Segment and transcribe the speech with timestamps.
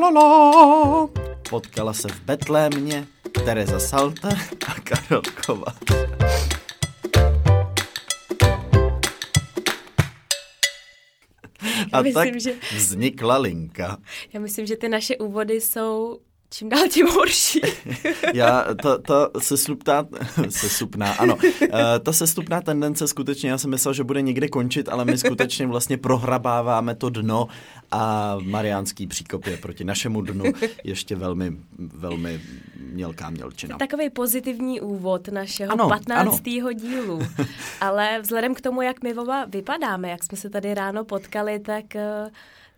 [0.00, 1.08] la la.
[1.50, 3.06] Potkala se v Betlémě
[3.44, 4.28] Tereza Salta
[4.68, 5.74] a Karel Kovář.
[11.92, 13.98] A myslím, tak že- vznikla linka.
[14.32, 16.18] Já myslím, že ty naše úvody jsou
[16.50, 17.60] čím dál tím horší.
[18.34, 20.06] Já, ta, ta sesupná,
[20.48, 25.04] sesupná, ano, Eh, ta sestupná tendence skutečně, já jsem myslel, že bude někde končit, ale
[25.04, 27.48] my skutečně vlastně prohrabáváme to dno
[27.90, 30.44] a Mariánský příkop je proti našemu dnu
[30.84, 32.40] ještě velmi, velmi
[32.92, 33.78] mělká mělčina.
[33.78, 36.42] Takový pozitivní úvod našeho Ano, 15.
[36.74, 37.20] dílu.
[37.80, 41.96] Ale vzhledem k tomu, jak my oba vypadáme, jak jsme se tady ráno potkali, tak
[41.96, 42.30] eh,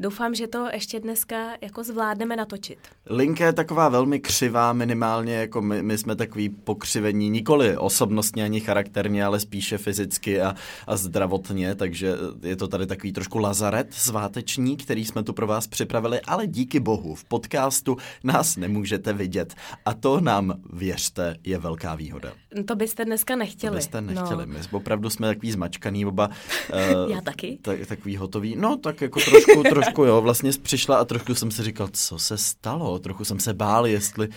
[0.03, 2.79] doufám, že to ještě dneska jako zvládneme natočit.
[3.11, 8.61] Linka je taková velmi křivá, minimálně jako my, my jsme takový pokřivení, nikoli osobnostně ani
[8.61, 10.55] charakterně, ale spíše fyzicky a,
[10.87, 15.67] a zdravotně, takže je to tady takový trošku lazaret sváteční, který jsme tu pro vás
[15.67, 21.95] připravili, ale díky bohu v podcastu nás nemůžete vidět a to nám, věřte, je velká
[21.95, 22.33] výhoda.
[22.67, 23.71] To byste dneska nechtěli.
[23.71, 24.53] To byste nechtěli, No.
[24.53, 26.31] my opravdu jsme takový zmačkaný oba.
[27.11, 27.59] Já taky.
[27.63, 28.57] Tak, takový hotový.
[28.57, 32.39] No, tak jako trošku, trošku jo, vlastně přišla a trošku jsem si říkal, co se
[32.39, 34.35] stalo, trochu jsem se bál, jestli uh,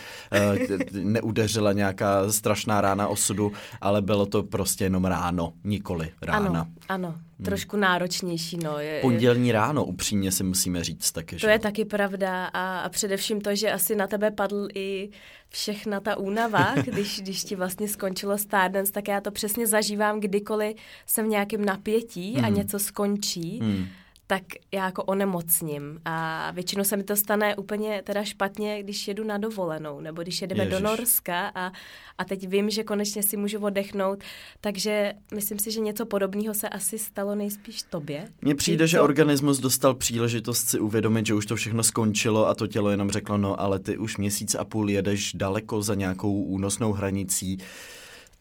[0.91, 6.49] neudeřila nějaká strašná rána osudu, ale bylo to prostě jenom ráno, nikoli rána.
[6.49, 7.15] Ano, ano.
[7.43, 8.79] Trošku náročnější, no.
[8.79, 12.89] Je, Pondělní ráno, upřímně si musíme říct taky, To že je taky pravda a, a
[12.89, 15.09] především to, že asi na tebe padl i
[15.49, 20.75] všechna ta únava, když, když ti vlastně skončilo Stardance, tak já to přesně zažívám, kdykoliv
[21.05, 23.85] jsem v nějakém napětí a něco skončí, Hmm.
[24.27, 25.99] Tak já jako onemocním.
[26.05, 30.41] A většinou se mi to stane úplně teda špatně, když jedu na dovolenou, nebo když
[30.41, 30.77] jedeme Ježiš.
[30.79, 31.71] do Norska a,
[32.17, 34.19] a teď vím, že konečně si můžu oddechnout,
[34.61, 38.27] takže myslím si, že něco podobného se asi stalo nejspíš tobě.
[38.41, 39.03] Mně přijde, Ty že co?
[39.03, 43.38] organismus dostal příležitost si uvědomit, že už to všechno skončilo a to tělo jenom řeklo,
[43.38, 47.57] no ale ty už měsíc a půl jedeš daleko za nějakou únosnou hranicí,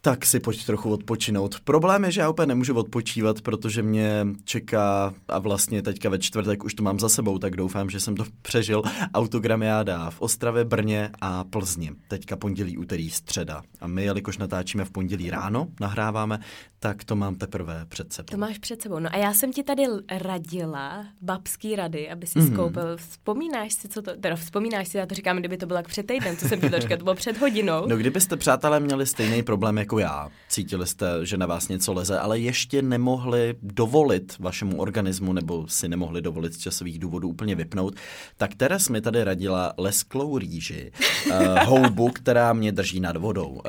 [0.04, 1.60] tak si pojď trochu odpočinout.
[1.64, 6.64] Problém je, že já úplně nemůžu odpočívat, protože mě čeká a vlastně teďka ve čtvrtek
[6.64, 8.82] už to mám za sebou, tak doufám, že jsem to přežil.
[9.14, 11.90] Autogramiáda v Ostravě, Brně a Plzni.
[12.08, 13.62] Teďka pondělí, úterý, středa.
[13.80, 16.38] A my, jelikož natáčíme v pondělí ráno, nahráváme,
[16.78, 18.26] tak to mám teprve před sebou.
[18.30, 18.98] To máš před sebou.
[18.98, 22.48] No a já jsem ti tady radila babský rady, aby si Mhm.
[22.48, 22.54] mm.
[22.54, 22.96] skoupil.
[22.96, 26.06] Vzpomínáš si, co to, teda vzpomínáš si, já to říkám, kdyby to bylo jak před
[26.06, 27.86] týdnem, co jsem ti to říkala, to bylo před hodinou.
[27.88, 32.18] No kdybyste, přátelé, měli stejný problém jako já, cítili jste, že na vás něco leze,
[32.18, 37.94] ale ještě nemohli dovolit vašemu organismu, nebo si nemohli dovolit z časových důvodů úplně vypnout,
[38.36, 40.92] tak Teres mi tady radila lesklou rýži,
[41.26, 43.48] uh, houbu, která mě drží nad vodou.
[43.48, 43.60] Uh,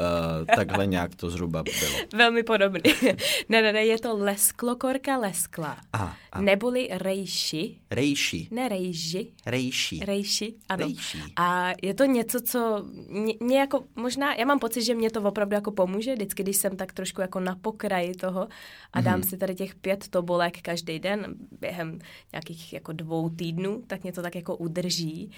[0.56, 1.97] takhle nějak to zhruba bylo.
[2.16, 2.81] Velmi podobný.
[3.50, 5.78] ne, ne, ne, je to lesklokorka leskla.
[5.94, 10.00] A, a Neboli rejši, rejši, ne rejži, rejši.
[10.06, 10.85] rejši, ano.
[10.88, 11.18] Rejši.
[11.35, 15.22] A je to něco, co mě, mě jako, možná, já mám pocit, že mě to
[15.22, 18.48] opravdu jako pomůže, vždycky, když jsem tak trošku jako na pokraji toho
[18.94, 22.00] a dám si tady těch pět tobolek každý den během
[22.31, 25.31] nějakých jako dvou týdnů, tak mě to tak jako udrží.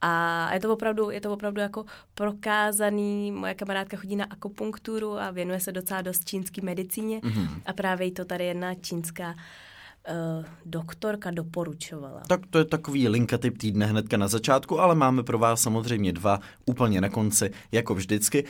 [0.00, 1.84] A je to opravdu, je to opravdu jako
[2.14, 7.20] prokázaný, moje kamarádka chodí na akupunkturu a věnuje se docela dost čínský medicíně
[7.66, 12.22] a právě jí to tady jedna čínská uh, doktorka doporučovala.
[12.28, 16.12] Tak to je takový linka typ týdne hnedka na začátku, ale máme pro vás samozřejmě
[16.12, 18.44] dva úplně na konci, jako vždycky.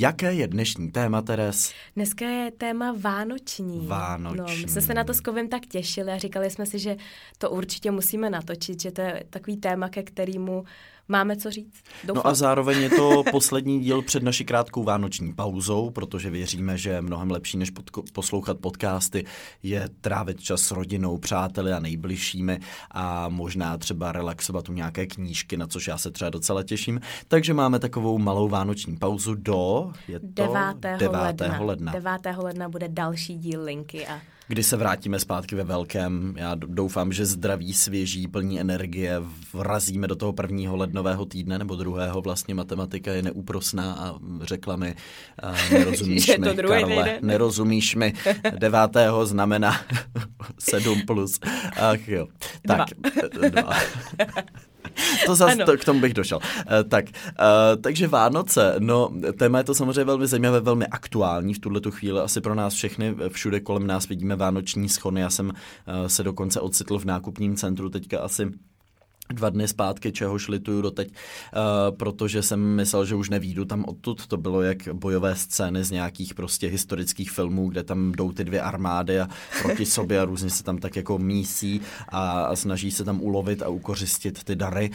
[0.00, 1.72] Jaké je dnešní téma, Teres?
[1.96, 3.86] Dneska je téma vánoční.
[3.86, 4.38] Vánoční.
[4.38, 6.96] No, my jsme se na to s Kovem tak těšili a říkali jsme si, že
[7.38, 10.64] to určitě musíme natočit, že to je takový téma, ke kterému
[11.08, 11.82] máme co říct.
[12.04, 12.22] Doufám.
[12.24, 17.00] No a zároveň je to poslední díl před naší krátkou vánoční pauzou, protože věříme, že
[17.00, 17.72] mnohem lepší, než
[18.12, 19.24] poslouchat podcasty,
[19.62, 22.60] je trávit čas s rodinou, přáteli a nejbližšími
[22.90, 27.00] a možná třeba relaxovat u nějaké knížky, na což já se třeba docela těším.
[27.28, 30.98] Takže máme takovou malou vánoční pauzu do je to 9.
[30.98, 31.10] 9.
[31.10, 31.58] ledna.
[31.60, 31.92] ledna.
[31.92, 32.36] 9.
[32.36, 36.34] ledna bude další díl linky a kdy se vrátíme zpátky ve velkém.
[36.36, 39.22] Já doufám, že zdraví, svěží, plní energie
[39.52, 42.20] vrazíme do toho prvního lednového týdne nebo druhého.
[42.20, 44.94] Vlastně matematika je neúprosná a řekla mi,
[45.42, 47.18] a nerozumíš mi, Karle, nejde.
[47.22, 48.12] nerozumíš mi.
[48.58, 49.80] Devátého znamená
[50.58, 51.40] sedm plus.
[51.76, 52.26] Ach jo.
[52.66, 52.86] Tak,
[53.50, 53.72] dva.
[55.26, 56.38] To zase to, k tomu bych došel.
[56.38, 61.58] Uh, tak, uh, takže Vánoce, no téma je to samozřejmě velmi zajímavé, velmi aktuální v
[61.58, 65.54] tuhle chvíli, asi pro nás všechny, všude kolem nás vidíme vánoční schony, já jsem uh,
[66.06, 68.50] se dokonce ocitl v nákupním centru teďka asi
[69.32, 74.26] dva dny zpátky, čehož lituju doteď, uh, protože jsem myslel, že už nevídu tam odtud.
[74.26, 78.60] To bylo jak bojové scény z nějakých prostě historických filmů, kde tam jdou ty dvě
[78.60, 79.28] armády a
[79.62, 83.62] proti sobě a různě se tam tak jako mísí a, a snaží se tam ulovit
[83.62, 84.90] a ukořistit ty dary.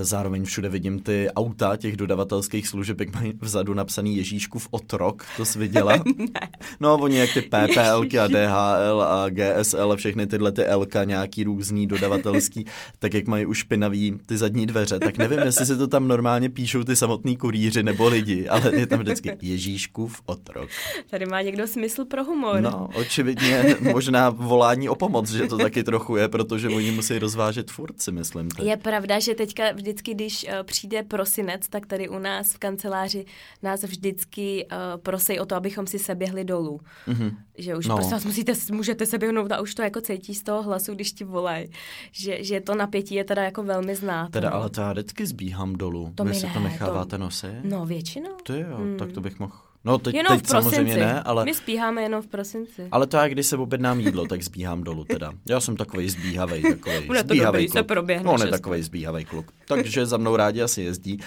[0.00, 5.44] Zároveň všude vidím ty auta těch dodavatelských služeb, jak mají vzadu napsaný Ježíškův otrok, to
[5.44, 5.92] jsi viděla?
[6.80, 11.44] no, oni jak ty PPLky a DHL a GSL a všechny tyhle ty LK nějaký
[11.44, 12.66] různý dodavatelský,
[12.98, 16.50] tak jak mají už špinavý ty zadní dveře, tak nevím, jestli si to tam normálně
[16.50, 20.68] píšou ty samotní kurýři nebo lidi, ale je tam vždycky Ježíškův otrok.
[21.10, 22.60] Tady má někdo smysl pro humor.
[22.60, 27.70] No, očividně možná volání o pomoc, že to taky trochu je, protože oni musí rozvážet
[27.70, 28.50] furt, si myslím.
[28.50, 28.66] Teď.
[28.66, 33.24] Je pravda, že teďka vždycky, když uh, přijde prosinec, tak tady u nás v kanceláři
[33.62, 36.80] nás vždycky uh, prosej o to, abychom si seběhli dolů.
[37.08, 37.36] Mm-hmm.
[37.58, 37.96] Že už no.
[37.96, 41.24] prostě vás musíte, můžete seběhnout a už to jako cítí z toho hlasu, když ti
[41.24, 41.70] volají.
[42.12, 44.32] Že, že to napětí je teda jako jako velmi znáte.
[44.32, 46.12] Teda ale to já vždycky zbíhám dolů.
[46.14, 47.18] To Vy si ne, to necháváte to...
[47.18, 47.64] nosit?
[47.64, 48.36] No většinou.
[48.42, 48.96] To jo, hmm.
[48.96, 49.52] tak to bych mohl
[49.84, 51.44] No teď, jenom teď v samozřejmě ne, ale...
[51.44, 52.88] My spíháme jenom v prosinci.
[52.90, 55.32] Ale to já, když se objednám jídlo, tak zbíhám dolů teda.
[55.48, 57.72] Já jsem takový zbíhavej, takový Bude to dobrý, kluk.
[57.72, 59.52] se proběhne No, on je takový zbíhavej kluk.
[59.76, 61.18] Takže za mnou rádi asi jezdí.
[61.18, 61.22] Uh,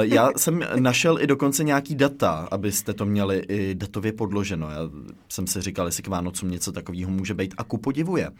[0.00, 4.70] já jsem našel i dokonce nějaký data, abyste to měli i datově podloženo.
[4.70, 4.90] Já
[5.28, 7.54] jsem si říkal, jestli k Vánocům něco takového může být.
[7.56, 8.30] A ku podivuje.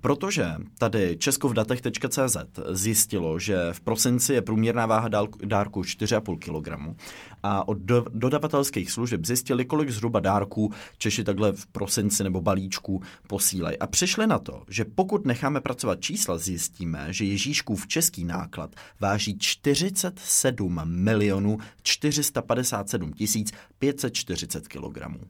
[0.00, 0.46] Protože
[0.78, 2.36] tady českovdatech.cz
[2.70, 5.08] zjistilo, že v prosinci je průměrná váha
[5.44, 6.96] dárku 4,5 kg
[7.42, 13.02] a od do, dodavatelských služeb zjistili, kolik zhruba dárků Češi takhle v prosinci nebo balíčku
[13.26, 13.78] posílají.
[13.78, 18.70] A přišli na to, že pokud necháme pracovat čísla, zjistíme, že Ježíškův český náklad
[19.00, 25.20] váží 47 milionů 457 tisíc 540 kilogramů.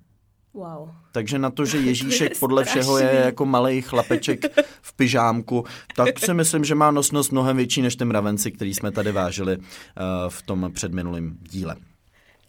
[0.55, 0.91] Wow.
[1.13, 4.45] Takže na to, že Ježíšek podle všeho je jako malý chlapeček
[4.83, 5.65] v pyžámku,
[5.97, 9.57] tak si myslím, že má nosnost mnohem větší než ty mravenci, který jsme tady vážili
[9.57, 9.65] uh,
[10.29, 11.77] v tom předminulém díle.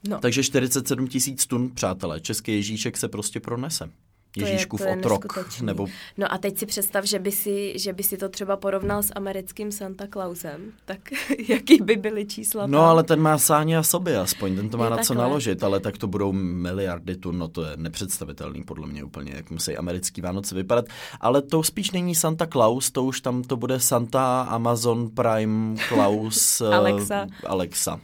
[0.10, 0.20] No.
[0.20, 3.90] Takže 47 tisíc tun, přátelé, český Ježíšek se prostě pronese.
[4.38, 5.26] Ježíškův otrok.
[5.62, 5.88] Nebo...
[6.18, 9.12] No a teď si představ, že by si, že by si to třeba porovnal s
[9.16, 11.00] americkým Santa Clausem, tak
[11.48, 12.88] jaký by byly čísla No tam?
[12.88, 15.16] ale ten má sáně a sobě aspoň, ten to má je na takhle.
[15.16, 19.32] co naložit, ale tak to budou miliardy tun, no to je nepředstavitelný podle mě úplně,
[19.36, 20.86] jak musí americký Vánoce vypadat.
[21.22, 26.62] Ale to spíš není Santa Claus, to už tam to bude Santa Amazon Prime Claus
[26.74, 27.24] Alexa.
[27.24, 28.00] Uh, Alexa.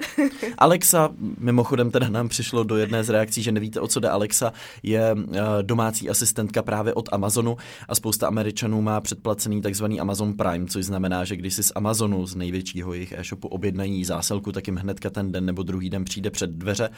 [0.58, 4.54] Alexa, mimochodem teda nám přišlo do jedné z reakcí, že nevíte, o co jde Alexa,
[4.84, 5.24] je uh,
[5.62, 11.26] domácí asistentka právě od Amazonu a spousta Američanů má předplacený takzvaný Amazon Prime, což znamená,
[11.26, 15.32] že když si z Amazonu, z největšího jejich e-shopu, objednají zásilku, tak jim hnedka ten
[15.32, 16.90] den nebo druhý den přijde před dveře.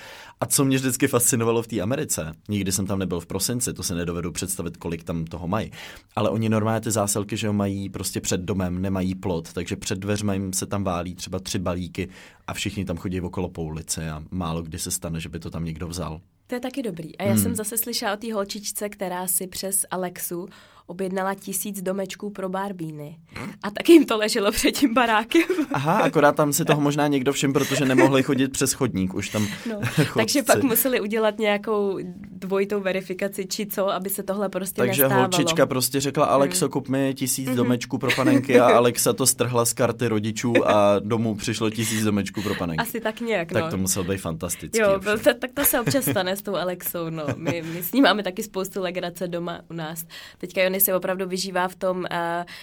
[0.41, 3.83] A co mě vždycky fascinovalo v té Americe, nikdy jsem tam nebyl v prosinci, to
[3.83, 5.71] se nedovedu představit, kolik tam toho mají,
[6.15, 9.99] ale oni normálně ty zásilky, že ho mají prostě před domem, nemají plot, takže před
[9.99, 12.09] dveřmi jim se tam válí třeba tři balíky
[12.47, 15.49] a všichni tam chodí okolo po ulici a málo kdy se stane, že by to
[15.49, 16.21] tam někdo vzal.
[16.49, 17.17] To je taky dobrý.
[17.17, 17.41] A já hmm.
[17.41, 20.47] jsem zase slyšela o té holčičce, která si přes Alexu
[20.89, 23.17] objednala tisíc domečků pro barbíny.
[23.63, 25.41] A tak jim to leželo před tím barákem.
[25.71, 29.47] Aha, akorát tam si toho možná někdo všim, protože nemohli chodit přes chodník, už tam
[29.69, 29.79] no,
[30.13, 31.99] Takže pak museli udělat nějakou
[32.31, 35.21] dvojitou verifikaci, či co, aby se tohle prostě Takže nestávalo.
[35.21, 36.71] holčička prostě řekla, Alexo, hmm.
[36.71, 37.55] kup mi tisíc mm-hmm.
[37.55, 42.41] domečků pro panenky a Alexa to strhla z karty rodičů a domů přišlo tisíc domečků
[42.41, 42.81] pro panenky.
[42.81, 43.69] Asi tak nějak, Tak no.
[43.69, 44.79] to musel být fantastický.
[44.79, 47.23] Jo, to, tak to se občas stane s tou Alexou, no.
[47.35, 50.05] My, my s ní máme taky spoustu legrace doma u nás.
[50.37, 52.05] Teďka Jony se opravdu vyžívá v tom, uh,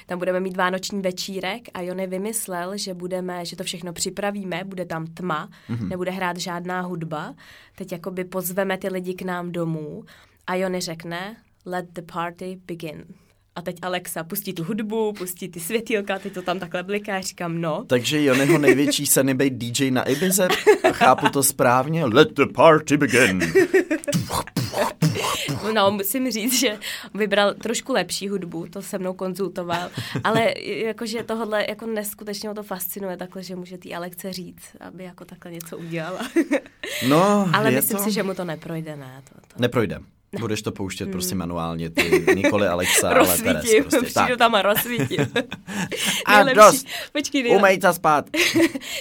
[0.06, 4.84] tam budeme mít vánoční večírek a Jony vymyslel, že budeme, že to všechno připravíme, bude
[4.84, 5.88] tam tma, mm-hmm.
[5.88, 7.34] nebude hrát žádná hudba.
[7.74, 10.04] Teď jakoby pozveme ty lidi k nám domů
[10.46, 13.04] a Jony řekne, let the party begin.
[13.56, 17.60] A teď Alexa pustí tu hudbu, pustí ty světýlka, teď to tam takhle bliká, říkám
[17.60, 17.84] no.
[17.86, 20.48] Takže Jonyho největší sen je být DJ na Ibize?
[20.92, 22.04] Chápu to správně?
[22.04, 23.40] Let the party begin.
[25.74, 26.78] No, musím říct, že
[27.14, 29.90] vybral trošku lepší hudbu, to se mnou konzultoval,
[30.24, 35.24] ale jakože tohle jako neskutečně to fascinuje takhle, že může tý Alekce říct, aby jako
[35.24, 36.20] takhle něco udělala.
[37.08, 38.04] No, ale myslím to...
[38.04, 39.22] si, že mu to neprojde, ne?
[39.28, 39.62] To, to...
[39.62, 39.98] Neprojde.
[40.40, 41.12] Budeš to pouštět hmm.
[41.12, 43.70] prostě manuálně, ty Nikoli Alexa, ale Teres.
[43.90, 44.12] Prostě.
[44.14, 44.38] tak.
[44.38, 45.18] tam a rozsvítím.
[46.26, 47.60] a dost, Počkej, nejlep...
[47.60, 48.30] umej spát.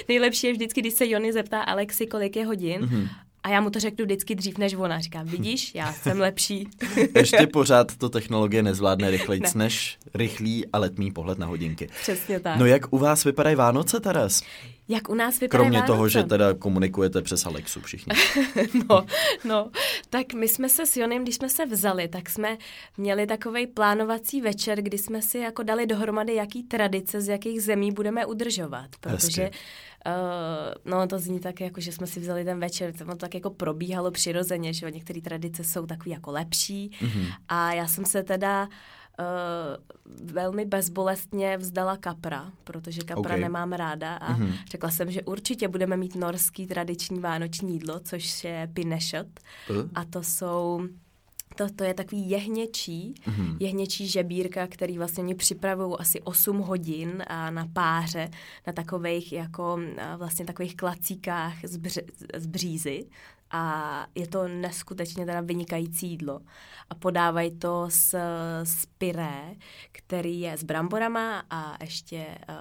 [0.08, 3.10] nejlepší je vždycky, když se Jony zeptá Alexi, kolik je hodin mm-hmm.
[3.46, 5.00] A já mu to řeknu vždycky dřív než ona.
[5.00, 6.68] Říká, vidíš, já jsem lepší.
[7.16, 9.50] Ještě pořád to technologie nezvládne rychleji ne.
[9.56, 11.90] než rychlý a letmý pohled na hodinky.
[12.02, 12.60] Přesně tak.
[12.60, 14.42] No jak u vás vypadají Vánoce, Teres?
[14.88, 15.94] Jak u nás vypadají Kromě Vánoce?
[15.94, 18.14] toho, že teda komunikujete přes Alexu všichni.
[18.90, 19.06] no,
[19.44, 19.72] no,
[20.10, 22.58] tak my jsme se s Jonem, když jsme se vzali, tak jsme
[22.98, 27.92] měli takový plánovací večer, kdy jsme si jako dali dohromady, jaký tradice z jakých zemí
[27.92, 28.90] budeme udržovat.
[29.00, 29.58] Protože Hezky.
[30.08, 33.50] Uh, no to zní tak, jako, že jsme si vzali ten večer, to tak jako
[33.50, 37.34] probíhalo přirozeně, že jo, některé tradice jsou takový jako lepší mm-hmm.
[37.48, 38.70] a já jsem se teda uh,
[40.24, 43.26] velmi bezbolestně vzdala kapra, protože kapra Ok.
[43.26, 43.42] okay.
[43.42, 44.54] nemám ráda a mm-hmm.
[44.70, 49.28] řekla jsem, že určitě budeme mít norský tradiční vánoční jídlo, což je pinešot
[49.70, 49.90] Uh.
[49.96, 50.82] a to jsou
[51.56, 53.58] to, to je takový jehněčí, mm-hmm.
[53.60, 58.30] jehněčí žebírka, který vlastně oni připravují asi 8 hodin a na páře,
[58.68, 59.80] na takových jako
[60.18, 62.02] vlastně takových klacíkách z, bře,
[62.38, 63.06] z břízy
[63.52, 66.40] a je to neskutečně teda vynikající jídlo.
[66.90, 68.18] A podávají to s,
[68.64, 69.42] s pyré,
[69.92, 72.56] který je s bramborama a ještě uh,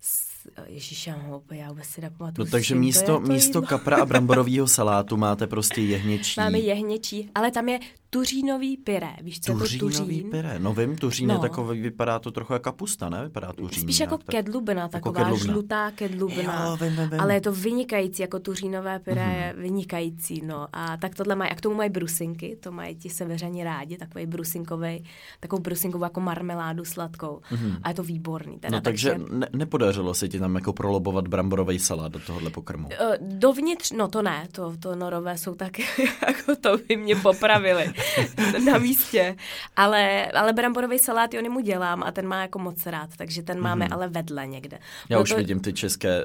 [0.00, 0.28] s,
[0.66, 2.46] Ježíš, já, ho- já vůbec si nepamatuju.
[2.46, 3.68] No takže místo, místo jídlo.
[3.68, 6.40] kapra a bramborového salátu máte prostě jehněčí.
[6.40, 7.78] Máme jehněčí, ale tam je
[8.10, 9.10] tuřínový pyré.
[9.22, 10.30] Víš, co je to Tuřínový tuřín?
[10.30, 10.58] pyré.
[10.58, 11.40] No vím, tuřín je No.
[11.40, 13.24] takový, vypadá to trochu jako kapusta, ne?
[13.24, 13.82] Vypadá tuřín.
[13.82, 14.26] Spíš jako tak.
[14.26, 15.52] kedlubina, taková kedlubina.
[15.52, 16.64] žlutá kedlubina.
[16.66, 17.20] Jo, vím, vím, vím.
[17.20, 19.34] Ale je to vynikající, jako tuřínové pyré Mhm.
[19.34, 20.68] je vynikající, no.
[20.72, 24.26] A tak tohle mají, a k tomu mají brusinky, to mají ti severani rádi, takový
[24.26, 25.04] brusinkový,
[25.40, 27.40] takovou brusinkovou jako marmeládu sladkou.
[27.82, 28.58] A je to výborný.
[28.58, 28.78] Teda, Mhm.
[28.78, 32.88] No takže ne, nepodařilo se ti tam jako prolobovat bramborový salát do tohohle pokrmu.
[32.92, 35.78] Eh, Dovnitř, no to ne, to, to norové jsou tak,
[36.26, 37.92] jako to by mě popravili
[38.64, 39.36] na místě.
[39.76, 43.60] Ale, ale bramborový salát, oni mu dělám a ten má jako moc rád, takže ten
[43.60, 44.78] máme ale vedle někde.
[45.08, 46.24] Já No už to, vidím ty české eh,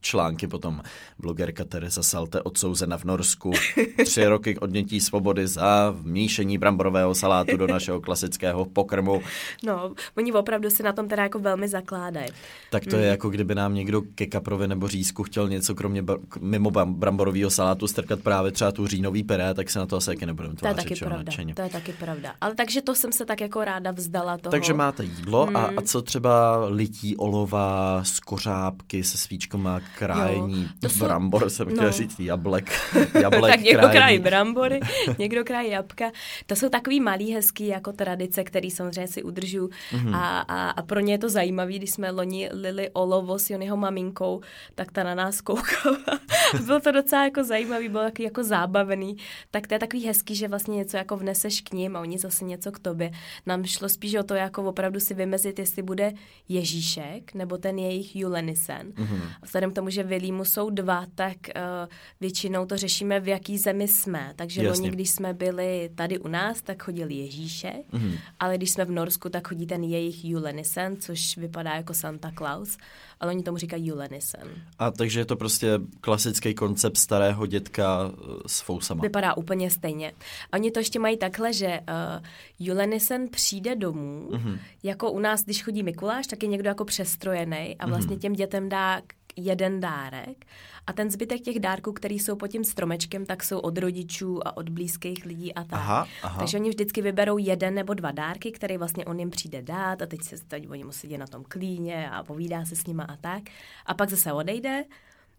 [0.00, 0.82] články potom.
[1.18, 3.52] Blogerka Teresa Salte odsouzena v Norsku.
[4.04, 9.22] Tři roky odnětí svobody za vmíšení bramborového salátu do našeho klasického pokrmu.
[9.66, 12.28] No, oni opravdu si na tom teda jako velmi zakládají.
[12.70, 16.18] Tak to je jako kdyby nám někdo ke kaprovi nebo řízku chtěl něco kromě br-
[16.40, 20.06] mimo bram- bramborového salátu strkat právě třeba tu říjnový pyré, tak se na to asi
[20.06, 20.88] taky nebudeme To je tvářit.
[20.88, 21.30] taky jo, pravda.
[21.30, 21.54] nadšeně.
[21.54, 22.34] To je taky pravda.
[22.40, 24.50] Ale takže to jsem se tak jako ráda vzdala toho.
[24.50, 25.78] Takže máte jídlo a, Hmm.
[25.78, 31.90] a co třeba lití olova, skořápky se svíčkama, krájení, Jo, to jsou- brambor, jsem no.
[31.92, 32.70] říct jablek,
[33.22, 34.80] jablek tak někdo krájí brambory,
[35.18, 36.10] někdo krájí jabka.
[36.46, 40.14] To jsou takový malý hezký jako tradice, který samozřejmě si udržu Mhm.
[40.14, 43.76] a, a, a, pro ně je to zajímavý, když jsme loni lili olovo s Jonyho
[43.76, 44.40] maminkou,
[44.74, 45.96] tak ta na nás koukala.
[46.66, 49.16] bylo to docela jako zajímavý, bylo takový jako zábavný.
[49.50, 52.44] Tak to je takový hezký, že vlastně něco jako vneseš k ním a oni zase
[52.44, 53.12] něco k tobě.
[53.46, 56.12] Nám šlo spíš o to, jako opravdu si vymezit, jestli bude
[56.48, 58.92] Ježíšek nebo ten jejich Julenisen.
[58.92, 59.20] Mm-hmm.
[59.42, 61.88] Vzhledem k tomu, že v Vilímu jsou dva, tak uh,
[62.20, 64.32] většinou to řešíme, v jaký zemi jsme.
[64.36, 64.82] Takže Jasně.
[64.82, 68.18] loni, když jsme byli tady u nás, tak chodil Ježíšek, mm-hmm.
[68.40, 72.76] ale když jsme v Norsku, tak chodí ten jejich Julenisen, což vypadá jako Santa Claus,
[73.24, 74.48] ale oni tomu říkají Julenisen.
[74.78, 78.16] A takže je to prostě klasický koncept starého dětka eh,
[78.46, 79.02] s fousama.
[79.02, 80.12] Vypadá úplně stejně.
[80.52, 82.24] A oni to ještě mají takhle, že uh,
[82.58, 84.58] Julenisen přijde domů, mm-hmm.
[84.82, 88.68] jako u nás, když chodí Mikuláš, tak je někdo jako přestrojený a vlastně těm dětem
[88.68, 89.00] dá
[89.36, 90.46] jeden dárek
[90.86, 94.56] a ten zbytek těch dárků, který jsou pod tím stromečkem, tak jsou od rodičů a
[94.56, 95.72] od blízkých lidí a tak.
[95.72, 96.38] Aha, aha.
[96.38, 100.06] Takže oni vždycky vyberou jeden nebo dva dárky, který vlastně on jim přijde dát a
[100.06, 103.16] teď se teď oni musí sedět na tom klíně a povídá se s nima a
[103.16, 103.42] tak.
[103.86, 104.84] A pak zase odejde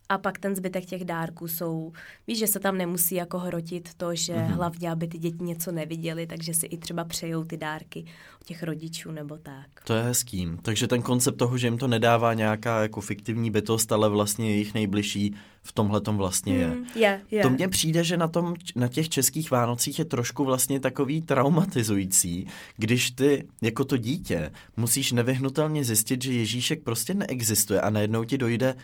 [0.10, 1.92] a pak ten zbytek těch dárků jsou,
[2.28, 4.54] víš, že se tam nemusí jako hrotit to, že mm-hmm.
[4.54, 8.06] hlavně, aby ty děti něco neviděli, takže si i třeba přejou ty dárky
[8.42, 9.68] od těch rodičů nebo tak.
[9.84, 10.50] To je hezký.
[10.62, 14.74] Takže ten koncept toho, že jim to nedává nějaká jako fiktivní bytost, ale vlastně jejich
[14.74, 16.68] nejbližší v tomhle tom vlastně je.
[16.68, 17.42] Mm, je, je.
[17.42, 22.48] To mně přijde, že na, tom, na těch českých Vánocích je trošku vlastně takový traumatizující,
[22.78, 28.38] když ty jako to dítě musíš nevyhnutelně zjistit, že Ježíšek prostě neexistuje a najednou ti
[28.38, 28.76] dojde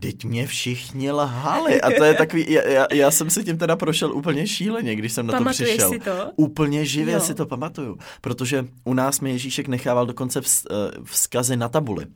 [0.00, 3.76] Teď mě všichni lhali a to je takový, já, já, já jsem si tím teda
[3.76, 5.90] prošel úplně šíleně, když jsem na to Pamatuješ přišel.
[5.92, 6.30] si to?
[6.36, 7.20] Úplně živě Jo.
[7.20, 10.74] si to pamatuju, protože u nás mi Ježíšek nechával dokonce vz, eh,
[11.04, 12.06] vzkazy na tabuli.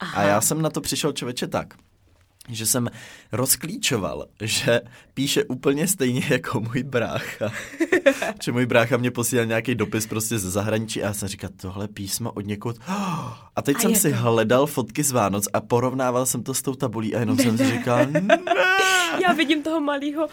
[0.00, 0.22] Aha.
[0.22, 1.74] A já jsem na to přišel člověče tak,
[2.54, 2.88] že jsem
[3.32, 4.80] rozklíčoval, že
[5.14, 7.52] píše úplně stejně jako můj brácha.
[8.42, 11.88] že můj brácha mě posílal nějaký dopis prostě ze zahraničí a já jsem říkal, tohle
[11.88, 12.76] písmo od někud.
[13.56, 16.62] A teď A jsem si to- hledal fotky z Vánoc a porovnával jsem to s
[16.62, 18.38] tou tabulí a jenom jsem si říkal, ne.
[19.22, 20.28] Já vidím toho malého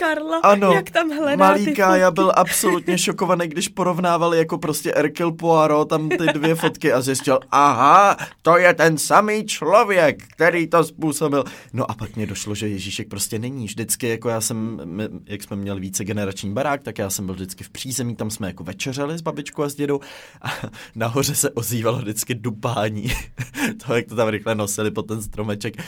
[0.00, 2.14] Karla, ano, jak tam hledá malý ty Kája fotky.
[2.14, 7.38] byl absolutně šokovaný, když porovnával jako prostě Erkil Poirot tam ty dvě fotky a zjistil,
[7.50, 11.44] aha, to je ten samý člověk, který to způsobil.
[11.72, 13.66] No a pak mě došlo, že Ježíšek prostě není.
[13.66, 14.80] Vždycky, jako já jsem,
[15.26, 18.46] jak jsme měli více generační barák, tak já jsem byl vždycky v přízemí, tam jsme
[18.46, 20.00] jako večeřeli s babičkou a s dědou
[20.42, 20.48] a
[20.94, 23.12] nahoře se ozývalo vždycky dupání.
[23.86, 25.84] to, jak to tam rychle nosili pod ten stromeček, eh,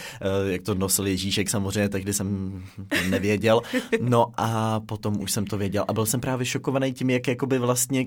[0.53, 2.63] jak to nosil Ježíšek, samozřejmě tehdy jsem
[3.11, 3.61] nevěděl.
[4.05, 7.59] No a potom už jsem to věděl a byl jsem právě šokovaný tím, jak jakoby
[7.59, 8.07] vlastně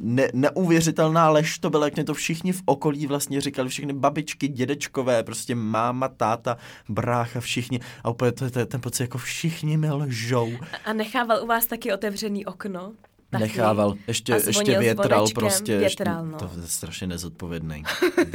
[0.00, 4.48] ne, neuvěřitelná lež to byla, jak mě to všichni v okolí vlastně říkali, všechny babičky,
[4.48, 6.56] dědečkové, prostě máma, táta,
[6.88, 10.52] brácha, všichni a úplně to to ten pocit, jako všichni mi lžou.
[10.84, 12.92] A nechával u vás taky otevřený okno?
[13.30, 13.42] Taky.
[13.42, 15.78] Nechával, ještě, ještě větral prostě.
[15.78, 16.38] větral, ještě, no.
[16.38, 17.82] To je strašně nezodpovědný.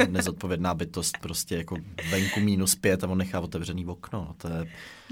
[0.08, 1.76] Nezodpovědná bytost prostě jako
[2.10, 4.18] venku minus pět a on nechá otevřený okno.
[4.28, 4.64] No, to je,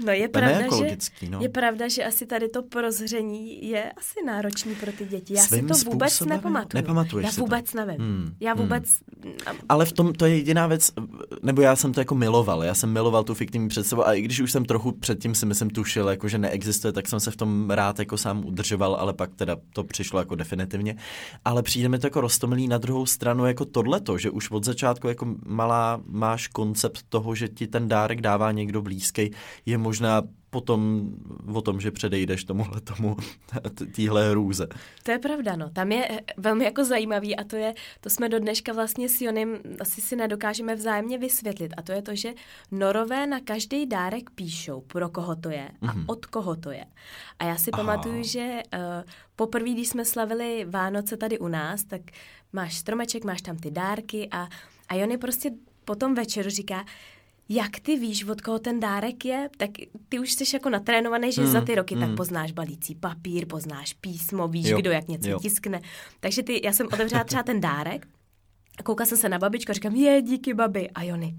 [0.05, 0.97] No je pravda, že,
[1.29, 1.41] no.
[1.41, 5.33] je pravda, že asi tady to prozření je asi náročný pro ty děti.
[5.33, 6.81] Já Svým si to vůbec způsobem, nepamatuju.
[6.81, 7.41] nepamatuješ Já si to?
[7.41, 7.97] vůbec nevím.
[7.97, 8.61] Hmm, Já hmm.
[8.61, 8.83] vůbec...
[9.69, 10.91] Ale v tom to je jediná věc,
[11.43, 14.39] nebo já jsem to jako miloval, já jsem miloval tu fiktivní představu a i když
[14.39, 17.69] už jsem trochu předtím si myslím tušil, jako že neexistuje, tak jsem se v tom
[17.69, 20.95] rád jako sám udržoval, ale pak teda to přišlo jako definitivně.
[21.45, 25.07] Ale přijde mi to jako roztomilý na druhou stranu jako tohleto, že už od začátku
[25.07, 29.31] jako malá máš koncept toho, že ti ten dárek dává někdo blízký,
[29.65, 31.09] je možná potom
[31.53, 33.15] o tom, že předejdeš tomuhle tomu,
[33.95, 34.67] týhle hrůze.
[35.03, 35.69] To je pravda, no.
[35.69, 39.21] Tam je eh, velmi jako zajímavý a to je, to jsme do dneška vlastně s
[39.21, 42.33] Jonem asi si nedokážeme vzájemně vysvětlit a to je to, že
[42.71, 46.03] norové na každý dárek píšou, pro koho to je a Mhm.
[46.07, 46.85] od koho to je.
[47.39, 47.83] A já si Aha.
[47.83, 48.79] pamatuju, že uh,
[49.35, 52.01] poprvé, když jsme slavili Vánoce tady u nás, tak
[52.53, 54.47] máš stromeček, máš tam ty dárky a,
[54.89, 55.51] a Jony prostě
[55.85, 56.85] po tom večeru říká,
[57.49, 59.69] jak ty víš, od koho ten dárek je, tak
[60.09, 62.15] ty už jsi jako natrénovaný, že Hmm, za ty roky tak hmm.
[62.15, 65.39] poznáš balící papír, poznáš písmo, víš, Jo, kdo jak něco jo.
[65.39, 65.81] tiskne.
[66.19, 68.07] Takže ty, já jsem otevřela třeba ten dárek
[68.83, 70.89] koukala jsem se na babičku a říkám, je, díky babi.
[70.89, 71.37] A Jony,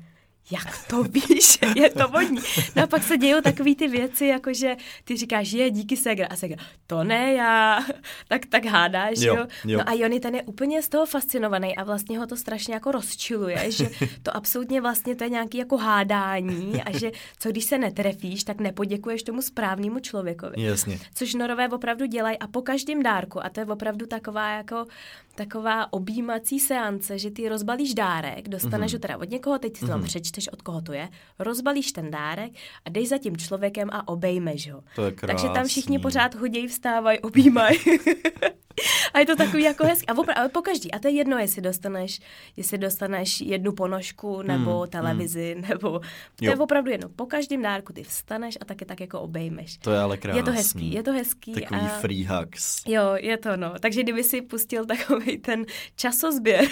[0.50, 2.38] jak to víš, je to vodní.
[2.76, 6.26] No a pak se dějou takové ty věci, jako že ty říkáš, je, díky Segra.
[6.30, 7.80] A Segra, to ne já.
[8.28, 9.78] Tak, tak hádáš, Jo, jo, jo.
[9.78, 12.92] No a Jony ten je úplně z toho fascinovaný a vlastně ho to strašně jako
[12.92, 13.88] rozčiluje, že
[14.22, 18.60] to absolutně vlastně to je nějaký jako hádání a že co když se netrefíš, tak
[18.60, 20.62] nepoděkuješ tomu správnému člověkovi.
[20.62, 20.98] Jasně.
[21.14, 24.86] Což norové opravdu dělají a po každém dárku, a to je opravdu taková jako
[25.34, 28.96] taková objímací seance, že ty rozbalíš dárek, dostaneš Mhm.
[28.98, 32.10] ho teda od někoho, teď si to tam přečteš, od koho to je, rozbalíš ten
[32.10, 32.52] dárek
[32.84, 34.80] a jdeš za tím člověkem a obejmeš ho.
[34.96, 36.02] To je Takže tam všichni krásný.
[36.02, 37.78] pořád chodí, vstávají, objímají.
[39.14, 40.06] a je to takový jako hezký.
[40.06, 40.92] A opra- ale po každý.
[40.92, 42.20] A to je jedno, jestli dostaneš,
[42.56, 45.98] jestli dostaneš jednu ponožku, nebo Hmm, televizi, nebo...
[46.36, 46.56] To je Jo.
[46.58, 47.08] opravdu jedno.
[47.08, 49.76] Po každém dárku ty vstaneš a taky tak jako obejmeš.
[49.76, 50.38] To je ale krásný.
[50.38, 51.52] Je to hezký, je to hezký.
[51.52, 51.88] Takový a...
[51.88, 52.82] free hugs.
[52.86, 53.74] Jo, je to no.
[53.80, 55.64] Takže kdyby si pustil takový ten
[55.96, 56.64] časozběr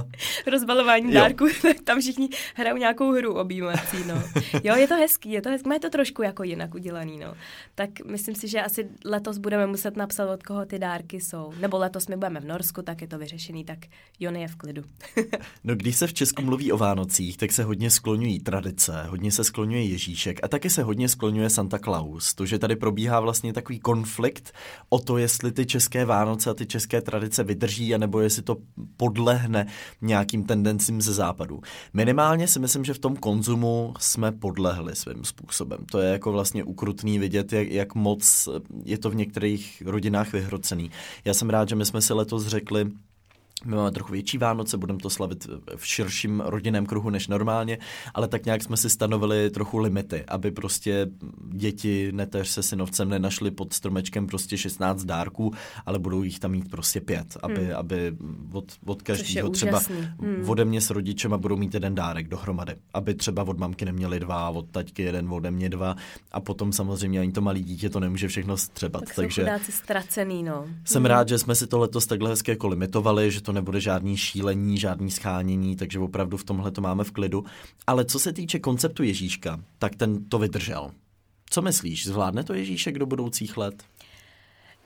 [0.46, 1.20] rozbalování Jo.
[1.20, 4.22] dárků, tak tam všichni hrajou nějakou hru objímací, no.
[4.64, 5.68] Jo, je to hezký, je to hezký.
[5.68, 7.34] Má to trošku jako jinak udělaný, no.
[7.74, 11.52] Tak myslím si, že asi letos budeme muset napsat, od koho ty dárky jsou.
[11.60, 13.78] Nebo letos my budeme v Norsku, tak je to vyřešený, tak
[14.20, 14.82] Jony je v klidu.
[15.64, 19.44] No když se v Česku mluví o Vánocích, tak se hodně skloňují tradice, hodně se
[19.44, 22.34] skloňuje Ježíšek a taky se hodně skloňuje Santa Claus.
[22.34, 24.52] To, že tady probíhá vlastně takový konflikt
[24.88, 28.56] o to, jestli ty české Vánoce a ty české tradice vydrží, anebo jestli to
[28.96, 29.66] podlehne
[30.00, 31.60] nějakým tendencím ze západu.
[31.92, 35.78] Minimálně si myslím, že v tom konzumu jsme podlehli svým způsobem.
[35.90, 38.48] To je jako vlastně ukrutný vidět, jak, jak moc
[38.84, 40.90] je to v některých rodinách vyhrocený.
[41.24, 42.90] Já jsem rád, že my jsme si letos řekli,
[43.64, 45.46] my máme trochu větší Vánoce, budeme to slavit
[45.76, 47.78] v širším rodinném kruhu než normálně,
[48.14, 51.06] ale tak nějak jsme si stanovili trochu limity, aby prostě
[51.48, 55.52] děti neteř se synovcem nenašli pod stromečkem prostě 16 dárků,
[55.86, 57.76] ale budou jich tam mít prostě pět, aby, hmm.
[57.76, 58.16] aby
[58.52, 59.80] od, od každého třeba.
[60.20, 60.48] Hmm.
[60.48, 64.50] ode mě s rodičema budou mít jeden dárek dohromady, aby třeba od mamky neměli dva,
[64.50, 65.96] od taťky jeden, ode mě dva
[66.32, 69.04] a potom samozřejmě ani to malé dítě to nemůže všechno střebat.
[69.04, 70.66] Tak jsou takže chudáci ztracený, no.
[70.84, 74.16] jsem rád, že jsme si to letos takhle hezky jako limitovali, že to nebude žádný
[74.16, 77.44] šílení, žádný schánění, takže opravdu v tomhle to máme v klidu.
[77.86, 80.90] Ale co se týče konceptu Ježíška, tak ten to vydržel.
[81.50, 83.82] Co myslíš, zvládne to Ježíšek do budoucích let?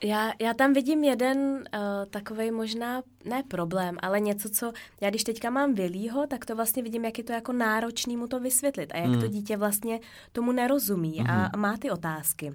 [0.03, 1.61] Já, já tam vidím jeden uh,
[2.09, 6.83] takový možná, ne problém, ale něco, co já když teďka mám Vilího, tak to vlastně
[6.83, 9.21] vidím, jak je to jako náročný mu to vysvětlit a jak Hmm.
[9.21, 9.99] to dítě vlastně
[10.31, 12.53] tomu nerozumí a, a má ty otázky.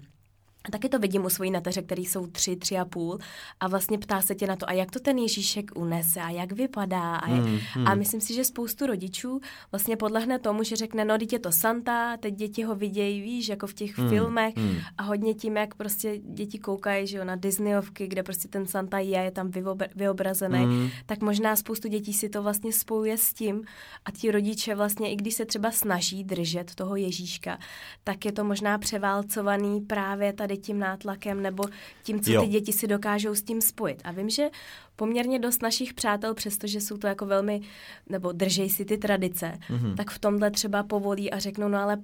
[0.65, 3.19] A taky to vidím u svojí neteře, který jsou tři, tři a půl
[3.61, 6.53] a vlastně ptá se tě na to, a jak to ten Ježíšek unese a jak
[6.53, 7.17] vypadá.
[7.17, 7.45] A, jak...
[7.45, 7.89] mm, mm.
[7.89, 9.41] a myslím si, že spoustu rodičů
[9.73, 13.67] vlastně podlehne tomu, že řekne, no je to Santa, teď děti ho vidějí, víš, jako
[13.67, 14.77] v těch mm, filmech mm.
[14.99, 18.99] a hodně tím, jak prostě děti koukají, že jo, na Disneyovky, kde prostě ten Santa
[18.99, 19.51] je, je tam
[19.97, 20.91] vyobrazený, mm.
[21.07, 23.65] tak možná spoustu dětí si to vlastně spojuje s tím
[24.05, 27.59] a ti rodiče vlastně, i když se třeba snaží držet toho Ježíška,
[28.05, 31.65] tak je to možná převálcovaný právě tady tím nátlakem nebo
[32.03, 32.43] tím, co jo.
[32.43, 34.03] ty děti si dokážou s tím spojit.
[34.05, 34.49] A vím, že
[34.97, 37.61] poměrně dost našich přátel, přestože jsou to jako velmi,
[38.09, 39.95] nebo držej si ty tradice, mm-hmm.
[39.95, 41.99] tak v tomhle třeba povolí a řeknou, no ale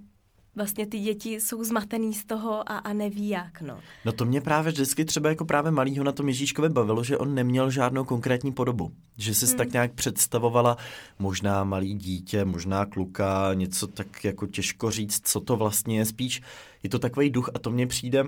[0.56, 3.78] vlastně ty děti jsou zmatený z toho a, a neví jak, no.
[4.04, 7.34] No to mě právě vždycky třeba jako právě malýho na tom Ježíškovi bavilo, že on
[7.34, 8.92] neměl žádnou konkrétní podobu.
[9.16, 9.56] Že si hmm.
[9.56, 10.76] tak nějak představovala
[11.18, 16.42] možná malý dítě, možná kluka, něco tak jako těžko říct, co to vlastně je spíš.
[16.82, 18.24] Je to takový duch a to mně přijde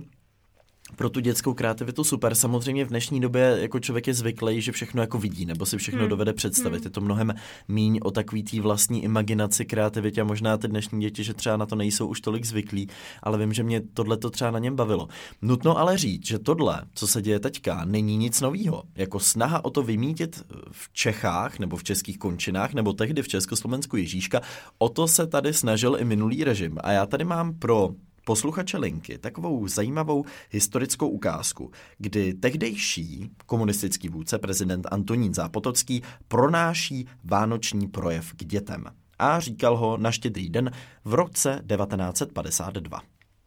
[0.96, 2.35] pro tu dětskou kreativitu super.
[2.35, 6.01] Samozřejmě v dnešní době jako člověk je zvyklý, že všechno jako vidí nebo si všechno
[6.01, 6.09] hmm.
[6.09, 6.77] dovede představit.
[6.77, 6.85] Hmm.
[6.85, 7.35] Je to mnohem
[7.68, 11.66] míň o takový té vlastní imaginaci, kreativitě a možná ty dnešní děti, že třeba na
[11.66, 12.88] to nejsou už tolik zvyklí,
[13.22, 15.09] ale vím, že mě tohle to třeba na něm bavilo.
[15.42, 18.83] Nutno ale říct, že tohle, co se děje teďka, není nic nového.
[18.96, 23.96] Jako snaha o to vymítit v Čechách nebo v českých končinách nebo tehdy v Československu
[23.96, 24.40] Ježíška,
[24.79, 26.79] o to se tady snažil i minulý režim.
[26.81, 27.90] A já tady mám pro
[28.28, 37.88] posluchače Linky takovou zajímavou historickou ukázku, kdy tehdejší komunistický vůdce prezident Antonín Zápotocký pronáší vánoční
[37.88, 38.84] projev k dětem.
[39.18, 40.70] A říkal ho na štědrý den
[41.04, 43.02] v roce 1952.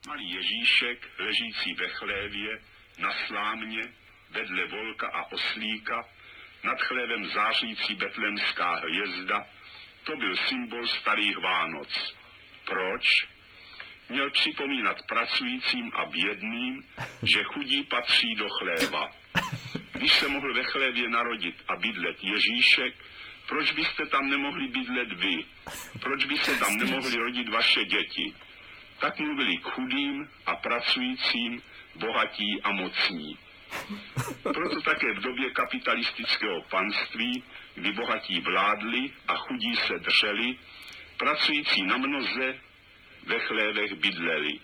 [0.07, 2.59] Malý Ježíšek, ležící ve chlévě,
[2.99, 3.81] na slámě,
[4.33, 5.97] vedle volka a oslíka,
[6.63, 9.45] nad chlévem zářící betlemská hvězda,
[10.03, 12.15] to byl symbol starých Vánoc.
[12.65, 13.30] Proč?
[14.12, 16.84] Měl připomínat pracujícím a bědným,
[17.24, 19.12] že chudí patří do chléva.
[19.91, 22.95] Když se mohl ve chlévě narodit a bydlet Ježíšek,
[23.47, 25.45] proč byste tam nemohli bydlet vy?
[26.00, 28.34] Proč by se tam nemohli rodit vaše děti?
[29.00, 31.62] Tak mluvili k chudým a pracujícím,
[31.95, 33.38] bohatí a mocní.
[34.43, 37.43] Proto také v době kapitalistického panství,
[37.76, 40.58] kdy bohatí vládli a chudí se drželi,
[41.17, 42.60] pracující na mnoze
[43.25, 44.60] ve chlévech bydleli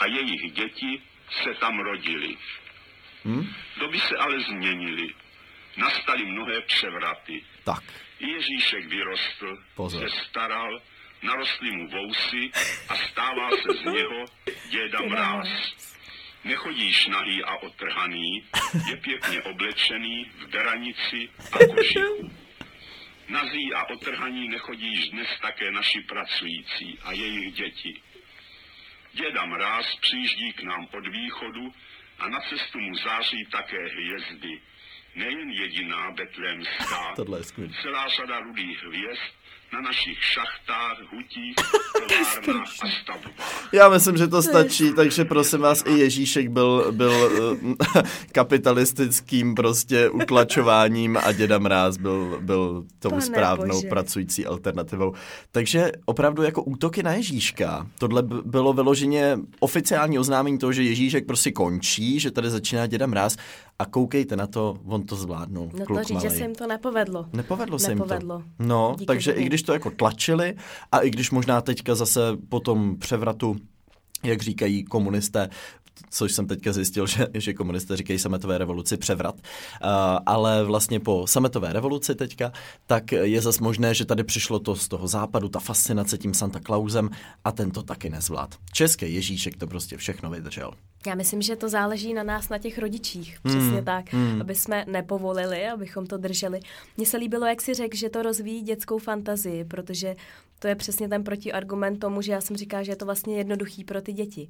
[0.00, 1.02] a jejich děti
[1.42, 2.36] se tam rodili.
[3.24, 3.54] Hmm?
[3.80, 5.08] Doby se ale změnily.
[5.76, 7.44] Nastaly mnohé převraty.
[7.64, 7.82] Tak.
[8.20, 10.10] Ježíšek vyrostl, Pozor.
[10.10, 10.80] se staral,
[11.22, 12.50] narostly mu vousy
[12.88, 14.24] a stával se z něho
[14.70, 15.48] děda mráz.
[16.44, 18.44] Nechodíš nahý a otrhaný,
[18.90, 22.30] je pěkně oblečený v beranici a košiku.
[23.28, 28.02] Nazí a otrhaní nechodíš dnes také naši pracující a jejich děti.
[29.12, 31.74] Děda Mráz přijíždí k nám od východu
[32.18, 34.60] a na cestu mu září také hvězdy.
[35.14, 37.14] Nejen jediná betlémská,
[37.82, 39.34] celá řada rudých hvězd
[39.74, 41.54] na našich šachtách, hutích,
[42.08, 43.68] továrnách a stavbách.
[43.72, 47.12] Já myslím, že to stačí, takže prosím vás, i Ježíšek byl, byl
[47.96, 53.88] eh, kapitalistickým prostě utlačováním a děda Mráz byl, byl tou Pane správnou bože.
[53.88, 55.14] pracující alternativou.
[55.50, 61.52] Takže opravdu jako útoky na Ježíška, tohle bylo vyloženě oficiální oznámení toho, že Ježíšek prostě
[61.52, 63.36] končí, že tady začíná děda Mráz
[63.78, 65.70] a koukejte na to, on to zvládnul.
[65.78, 67.26] No to říct, že se jim to nepovedlo.
[67.32, 68.36] Nepovedlo se nepovedlo.
[68.36, 68.64] jim to.
[68.64, 70.54] No, Díky takže i když to jako tlačili
[70.92, 73.56] a i když možná teďka zase po tom převratu
[74.24, 75.48] jak říkají komunisté,
[76.10, 79.90] což jsem teďka zjistil, že, že komunisté říkají sametové revoluci převrat, uh,
[80.26, 82.52] ale vlastně po sametové revoluci teďka,
[82.86, 86.60] tak je zase možné, že tady přišlo to z toho západu, ta fascinace tím Santa
[86.60, 87.10] Clausem
[87.44, 88.54] a ten to taky nezvlád.
[88.72, 90.70] Český Ježíšek to prostě všechno vydržel.
[91.06, 93.38] Já myslím, že to záleží na nás, na těch rodičích.
[93.42, 94.40] Přesně mm, tak, mm.
[94.40, 96.60] aby jsme nepovolili, abychom to drželi.
[96.96, 100.16] Mně se líbilo, jak si řekl, že to rozvíjí dětskou fantazii, protože
[100.58, 103.84] to je přesně ten protiargument tomu, že já jsem říkala, že je to vlastně jednoduchý
[103.84, 104.48] pro ty děti.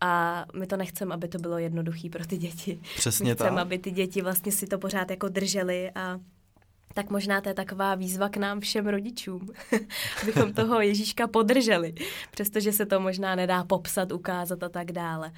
[0.00, 2.80] A my to nechceme, aby to bylo jednoduchý pro ty děti.
[2.96, 3.58] Přesně my chceme, tak.
[3.58, 6.20] aby ty děti vlastně si to pořád jako drželi a
[6.98, 9.48] tak možná to je taková výzva k nám všem rodičům,
[10.22, 11.94] abychom toho Ježíška podrželi,
[12.30, 15.32] přestože se to možná nedá popsat, ukázat a tak dále.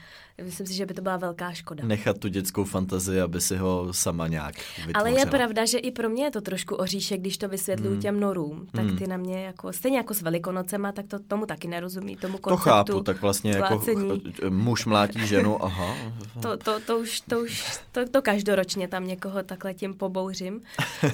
[0.44, 1.84] Myslím si, že by to byla velká škoda.
[1.84, 5.00] Nechat tu dětskou fantazii, aby si ho sama nějak vytvořila.
[5.00, 8.02] Ale je pravda, že i pro mě je to trošku oříšek, když to vysvětluju hmm.
[8.02, 8.66] těm norům.
[8.72, 8.98] Tak hmm.
[8.98, 12.64] ty na mě jako, stejně jako s velikonocema, tak to tomu taky nerozumí, tomu konceptu.
[12.64, 13.82] To chápu, tak vlastně jako
[14.48, 15.96] muž mlátí ženu, aha.
[16.42, 20.60] To, to, to už, to už, to, to každoročně tam někoho takhle tím pobouřím.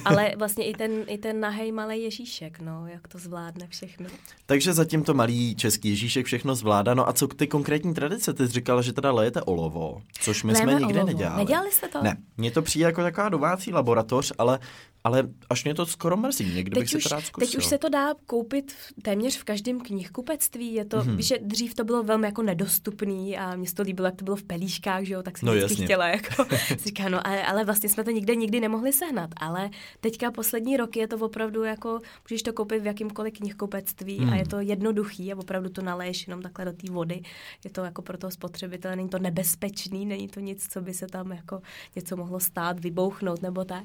[0.05, 4.05] Ale vlastně i ten, i ten nahej malý Ježíšek, no, jak to zvládne všechno.
[4.45, 6.93] Takže zatím to malý český Ježíšek všechno zvládá.
[6.93, 8.33] No a co ty konkrétní tradice?
[8.33, 11.07] Ty jsi říkala, že teda lejete olovo, což my Lejeme jsme nikdy olovo.
[11.07, 11.37] nedělali.
[11.37, 12.01] Nedělali jste to?
[12.03, 14.59] Ne, mně to přijde jako taková domácí laboratoř, ale,
[15.07, 16.53] ale až mě to skoro mrzí.
[16.55, 17.47] Někdy bych Teď si už, to rád zkusil.
[17.47, 20.73] teď už se to dá koupit téměř v každém knihkupectví.
[20.73, 21.15] Je to, Mhm.
[21.15, 21.19] mm-hmm.
[21.19, 24.35] že dřív to bylo velmi jako nedostupný a mě se to líbilo, jak to bylo
[24.35, 25.85] v pelíškách, že jo, tak jsem No, vždycky jasně.
[25.85, 26.45] chtěla, jako,
[26.85, 30.99] říká, no ale, ale vlastně jsme to nikde nikdy nemohli sehnat, ale teďka poslední roky
[30.99, 34.29] je to opravdu jako, můžeš to koupit v jakýmkoliv knihkupectví mm.
[34.29, 37.21] a je to jednoduchý a opravdu to naleješ jenom takhle do té vody.
[37.63, 41.07] Je to jako pro toho spotřebitele, není to nebezpečný, není to nic, co by se
[41.07, 41.61] tam jako
[41.95, 43.83] něco mohlo stát, vybouchnout nebo tak.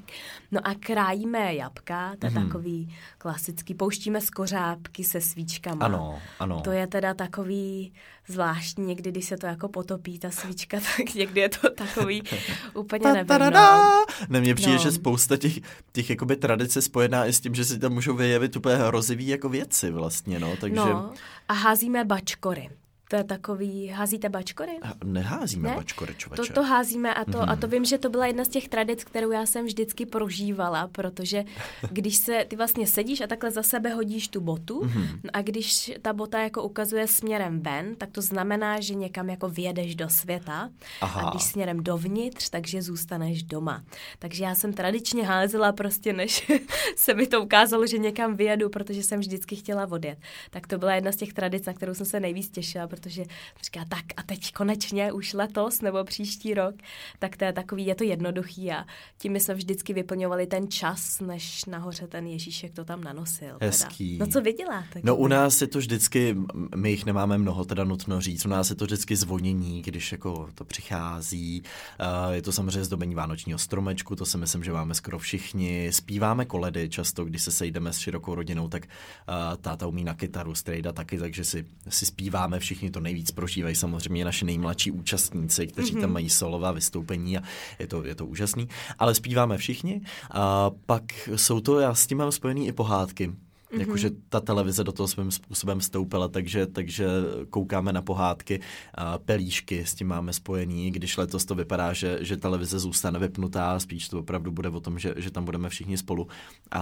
[0.51, 0.73] No a
[1.13, 2.45] krájíme jabka, to je Mhm.
[2.47, 5.85] takový klasický, pouštíme skořápky se svíčkama.
[5.85, 6.61] Ano, ano.
[6.61, 7.93] To je teda takový
[8.27, 12.23] zvláštní, někdy, když se to jako potopí, ta svíčka, tak někdy je to takový
[12.73, 14.05] úplně nevím, no.
[14.29, 14.79] Ne, mně přijde, No.
[14.79, 15.53] že spousta těch,
[15.91, 19.27] těch jakoby tradic je spojená i s tím, že si tam můžou vyjevit úplně hrozivý
[19.27, 21.13] jako věci vlastně, no, takže no.
[21.47, 22.69] A házíme bačkory.
[23.13, 24.71] To je takový, házíte bačkory?
[25.03, 25.75] Neházíme Ne?
[25.75, 26.53] bačkory, člověče.
[26.53, 27.49] To, to házíme a to, Mhm.
[27.49, 30.87] a to vím, že to byla jedna z těch tradic, kterou já jsem vždycky prožívala,
[30.87, 31.43] protože
[31.91, 35.19] když se, ty vlastně sedíš a takhle za sebe hodíš tu botu Mhm.
[35.33, 39.95] a když ta bota jako ukazuje směrem ven, tak to znamená, že někam jako vyjedeš
[39.95, 40.69] do světa
[41.01, 41.21] Aha.
[41.21, 43.83] a když směrem dovnitř, takže zůstaneš doma.
[44.19, 46.51] Takže já jsem tradičně házela prostě, než
[46.95, 50.17] se mi to ukázalo, že někam vyjedu, protože jsem vždycky chtěla odjet.
[50.49, 53.23] Tak to byla jedna z těch tradic, na kterou jsem se nejvíc těšila, protože
[53.63, 56.75] říká, tak a teď konečně už letos nebo příští rok,
[57.19, 58.85] tak to je takový, je to jednoduchý a
[59.17, 63.57] tím my jsme vždycky vyplňovali ten čas, než nahoře ten Ježíšek to tam nanosil.
[63.61, 64.17] Hezký.
[64.17, 64.25] Teda.
[64.25, 65.01] No co vy děláte?
[65.03, 66.35] No u nás je to vždycky,
[66.75, 70.49] my jich nemáme mnoho, teda nutno říct, u nás je to vždycky zvonění, když jako
[70.55, 71.63] to přichází,
[71.99, 76.45] uh, je to samozřejmě zdobení vánočního stromečku, to si myslím, že máme skoro všichni, zpíváme
[76.45, 80.93] koledy často, když se sejdeme s širokou rodinou, tak uh, táta umí na kytaru, strejda
[80.93, 86.01] taky, takže si, si zpíváme všichni, to nejvíc prožívají samozřejmě naši nejmladší účastníci, kteří mm-hmm.
[86.01, 87.41] tam mají solová vystoupení a
[87.79, 90.01] je to, je to úžasný, ale zpíváme všichni
[90.31, 91.03] a pak
[91.35, 93.31] jsou to, já s tím mám spojený i pohádky,
[93.73, 93.79] Mm-hmm.
[93.79, 97.07] Jakože ta televize do toho svým způsobem vstoupila, takže, takže
[97.49, 98.59] koukáme na pohádky,
[98.93, 103.79] a pelíšky s tím máme spojený, když letos to vypadá, že, že televize zůstane vypnutá,
[103.79, 106.27] spíš to opravdu bude o tom, že, že tam budeme všichni spolu
[106.71, 106.79] a,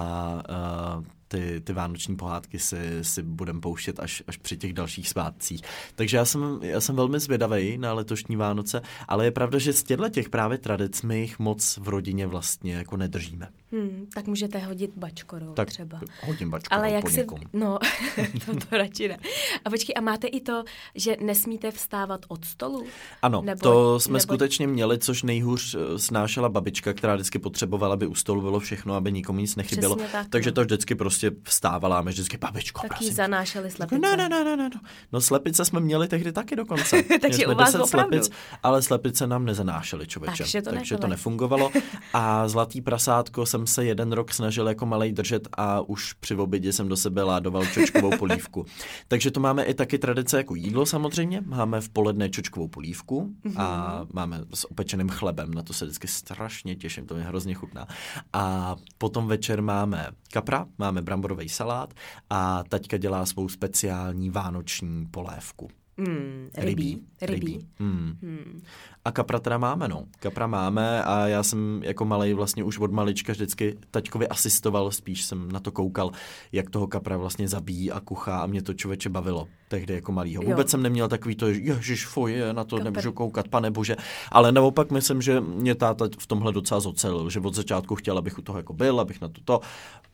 [0.49, 5.61] a ty, ty vánoční pohádky si, si budeme pouštět až, až při těch dalších svátcích.
[5.95, 9.83] Takže já jsem, já jsem velmi zvědavý na letošní Vánoce, ale je pravda, že z
[9.83, 13.49] těchto těch právě tradic my jich moc v rodině vlastně jako nedržíme.
[13.71, 16.01] Hmm, tak můžete hodit bačkorou Tak třeba.
[16.25, 17.39] hodím bačku Ale jak po někom.
[17.53, 17.79] No,
[18.45, 19.17] to, to radši ne.
[19.65, 20.63] A počkej, a máte i to,
[20.95, 22.85] že nesmíte vstávat od stolu?
[23.21, 27.93] Ano, Nebo- to jsme nebo- skutečně měli, což nejhůř eh, snášela babička, která vždycky potřebovala,
[27.93, 29.95] aby u stolu bylo všechno, aby nikomu nic nechybělo.
[29.95, 30.53] Přesně tak, Takže no.
[30.53, 33.13] to vždycky prostě vstávala a my vždycky, babičko, Taky prosím.
[33.13, 34.01] zanášeli slepice.
[34.01, 34.79] No, ne, ne, ne, ne, no.
[35.11, 37.03] no slepice jsme měli tehdy taky dokonce.
[37.21, 38.09] Takže u vás 10 opravdu.
[38.11, 38.31] slepic,
[38.63, 40.43] ale slepice nám nezanášely, člověče.
[40.43, 41.71] Takže to Takže to nefungovalo.
[42.13, 46.73] A zlatý prasátko jsem se jeden rok snažil jako malej držet a už při obědě
[46.73, 48.65] jsem do sebe ládoval čočkovou polívku.
[49.07, 51.41] Takže to máme i taky tradice jako jídlo samozřejmě.
[51.45, 54.07] Máme v poledne čočkovou polívku a Mhm.
[54.13, 55.53] máme s opečeným chlebem.
[55.53, 57.87] Na to se vždycky strašně těším, to mě hrozně chutná.
[58.33, 61.93] A potom večer máme kapra, máme bramborový salát
[62.29, 65.69] a taťka dělá svou speciální vánoční polévku.
[65.97, 67.01] Hmm, rybí.
[67.21, 67.39] Rybí.
[67.39, 67.67] Rybí.
[67.79, 68.17] Hmm.
[68.21, 68.61] Hmm.
[69.05, 70.05] A kapra teda máme, no.
[70.19, 75.23] Kapra máme a já jsem jako malej vlastně už od malička vždycky taťkovi asistoval, spíš
[75.23, 76.11] jsem na to koukal,
[76.51, 80.43] jak toho kapra vlastně zabíjí a kuchá a mě to člověče bavilo tehdy jako malýho.
[80.43, 80.49] Jo.
[80.49, 82.91] Vůbec jsem neměl takový to, že ježiš, foje, na to Kapr.
[82.91, 83.95] nemůžu koukat, pane bože.
[84.31, 88.37] Ale naopak myslím, že mě táta v tomhle docela zocelil, že od začátku chtěl, abych
[88.37, 89.59] u toho jako byl, abych na to to,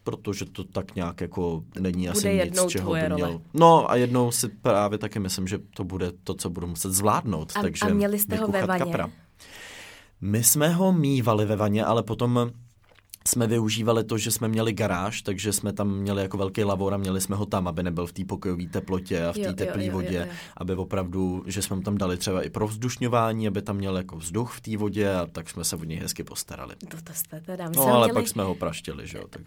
[0.04, 3.16] protože to tak nějak jako není asi Bude nic, jednou čeho by role.
[3.16, 3.42] měl.
[3.54, 7.52] No a jednou si právě taky myslím, že to bude to, co budu muset zvládnout.
[7.56, 8.92] A- takže a měli jste ho ve vaně?
[8.92, 9.10] Kapra.
[10.22, 12.52] My jsme ho mývali ve vaně, ale potom
[13.28, 16.98] jsme využívali to, že jsme měli garáž, takže jsme tam měli jako velký lavor a
[16.98, 19.54] měli jsme ho tam, aby nebyl v té pokojové teplotě a v Jo, té jo,
[19.54, 20.34] teplé jo, jo, vodě, jo.
[20.58, 24.52] aby opravdu, že jsme tam dali třeba i pro vzdušňování, aby tam měl jako vzduch
[24.54, 26.76] v té vodě a tak jsme se o něj hezky postarali.
[26.76, 27.70] To, to jste teda.
[27.70, 29.24] My No ale měli, pak jsme ho praštili, že jo.
[29.30, 29.42] Tak.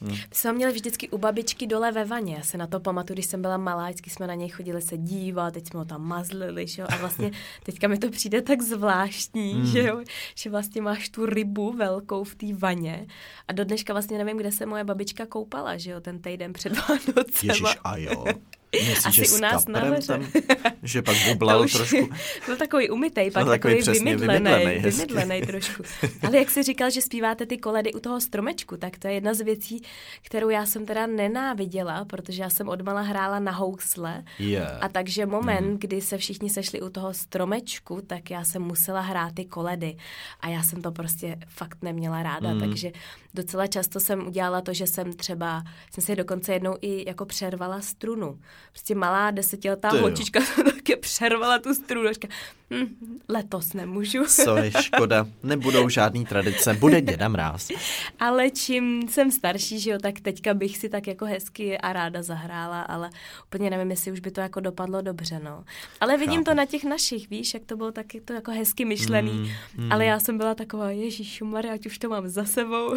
[0.00, 2.34] my jsme měli vždycky u babičky dole ve vaně.
[2.34, 4.96] Já se na to pamatuju, když jsem byla malá, vždycky jsme na něj chodili se
[4.98, 6.88] dívat, teď jsme ho tam mazlili, že jo.
[6.90, 7.30] A vlastně
[7.62, 9.66] teďka mi to přijde tak zvláštní, Hmm.
[9.66, 10.00] že jo,
[10.34, 13.06] že vlastně máš tu rybu velkou v té vaně.
[13.48, 16.72] A do dneška vlastně nevím, kde se moje babička koupala, že jo, ten týden před
[16.76, 17.54] Vánocema.
[17.54, 18.24] Ježíš, a jo.
[18.72, 20.06] Myslíš, Asi že u nás nahoře.
[20.06, 20.26] tam,
[20.82, 22.08] že pak bublal už trošku.
[22.46, 25.82] Byl takový umytej, pak No, takový takový, vymydlený, vymydlený trošku.
[26.26, 29.34] Ale jak jsi říkal, že zpíváte ty koledy u toho stromečku, tak to je jedna
[29.34, 29.82] z věcí,
[30.22, 34.24] kterou já jsem teda nenáviděla, protože já jsem odmala hrála na housle.
[34.38, 34.78] Yeah.
[34.80, 35.78] A takže moment, mm.
[35.78, 39.96] kdy se všichni sešli u toho stromečku, tak já jsem musela hrát ty koledy.
[40.40, 42.60] A já jsem to prostě fakt neměla ráda, mm.
[42.60, 42.92] takže
[43.34, 47.80] docela často jsem udělala to, že jsem třeba, jsem si dokonce jednou i jako přervala
[47.80, 48.38] strunu.
[48.72, 52.12] Prostě malá desetiletá Ty holčička taky přervala tu strunu.
[52.12, 52.28] říká,
[52.74, 52.96] hm,
[53.28, 54.24] letos nemůžu.
[54.28, 55.26] Sorry, škoda.
[55.42, 56.74] Nebudou žádný tradice.
[56.74, 57.68] Bude děda mráz.
[58.20, 62.22] Ale čím jsem starší, že jo, tak teďka bych si tak jako hezky a ráda
[62.22, 63.10] zahrála, ale
[63.46, 65.64] úplně nevím, jestli už by to jako dopadlo dobře, no.
[66.00, 66.44] Ale vidím Chápu.
[66.44, 69.48] to na těch našich, víš, jak to bylo taky to jako hezky myšlený, Mm,
[69.84, 69.92] mm.
[69.92, 72.94] ale já jsem byla taková, Ježíš Maria, ať už to mám za sebou.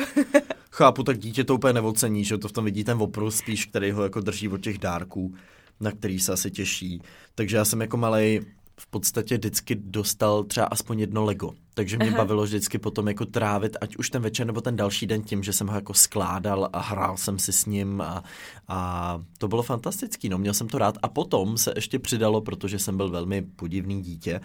[0.72, 3.92] Chápu, tak dítě to úplně neocení, že to v tom vidí ten oprus spíš, který
[3.92, 5.36] ho jako drží od těch dárků,
[5.82, 7.02] na který se asi těší.
[7.36, 8.42] Takže já jsem jako malej
[8.82, 11.52] v podstatě vždycky dostal třeba aspoň jedno Lego.
[11.74, 12.18] Takže mě Aha.
[12.18, 15.54] bavilo vždycky potom jako trávit, ať už ten večer nebo ten další den tím, že
[15.54, 18.24] jsem ho jako skládal a hrál jsem si s ním a,
[18.68, 20.98] a to bylo fantastický, no měl jsem to rád.
[21.02, 24.42] A potom se ještě přidalo, protože jsem byl velmi podivný dítě,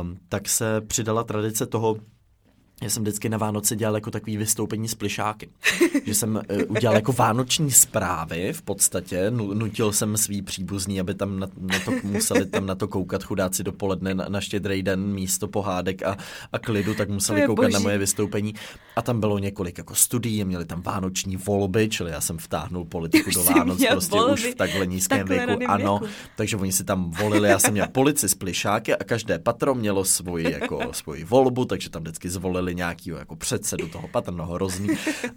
[0.00, 1.96] um, tak se přidala tradice toho,
[2.82, 5.48] já jsem vždycky na Vánoce dělal jako takový vystoupení s plišáky.
[6.06, 11.14] že jsem uh, udělal jako vánoční zprávy v podstatě, nu- nutil jsem svý příbuzný, aby
[11.14, 15.00] tam na, na to museli tam na to koukat chudáci dopoledne na, na štědrý den
[15.06, 16.16] místo pohádek a,
[16.52, 17.82] a klidu, tak museli koukat na boží.
[17.84, 18.54] moje vystoupení.
[18.96, 23.28] A tam bylo několik jako studií, měli tam vánoční volby, čili já jsem vtáhnul politiku
[23.28, 25.50] Už do Vánoc prostě volby už v takhle nízkém takhle věku.
[25.52, 26.14] raném Ano, věku.
[26.36, 30.04] takže oni si tam volili, já jsem měl polici s plišáky a každé patro mělo
[30.04, 34.88] svoji, jako, svoji volbu, takže tam vždycky zvolili nějakýho jako předsedu toho patra, no hrozný.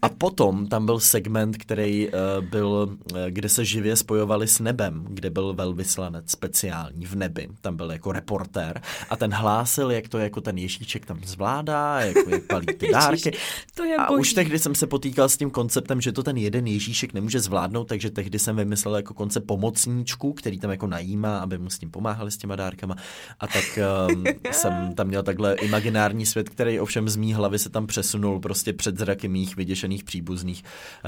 [0.01, 5.05] A potom tam byl segment, který uh, byl, uh, kde se živě spojovali s nebem,
[5.09, 10.17] kde byl velvyslanec speciální v nebi, tam byl jako reportér a ten hlásil, jak to
[10.17, 13.31] jako ten Ježíček tam zvládá, jak, jak palí ty dárky.
[13.75, 14.21] To je A boží.
[14.21, 17.87] už tehdy jsem se potýkal s tím konceptem, že to ten jeden Ježíšek nemůže zvládnout,
[17.87, 21.91] takže tehdy jsem vymyslel jako koncept pomocníčků, který tam jako najímá, aby mu s tím
[21.91, 22.95] pomáhali s těma dárkama.
[23.39, 27.69] A tak um, jsem tam měl takhle imaginární svět, který ovšem z mý hlavy se
[27.69, 30.63] tam přesunul prostě před zraky mých vyděšených příbuzných,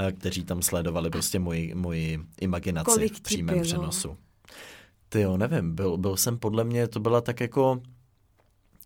[0.08, 3.62] eh, kteří tam sledovali prostě moji, moji imaginaci Kolik v přímém bylo?
[3.62, 4.16] přenosu.
[5.08, 7.80] Ty jo, nevím, byl, byl jsem podle mě, to byla tak jako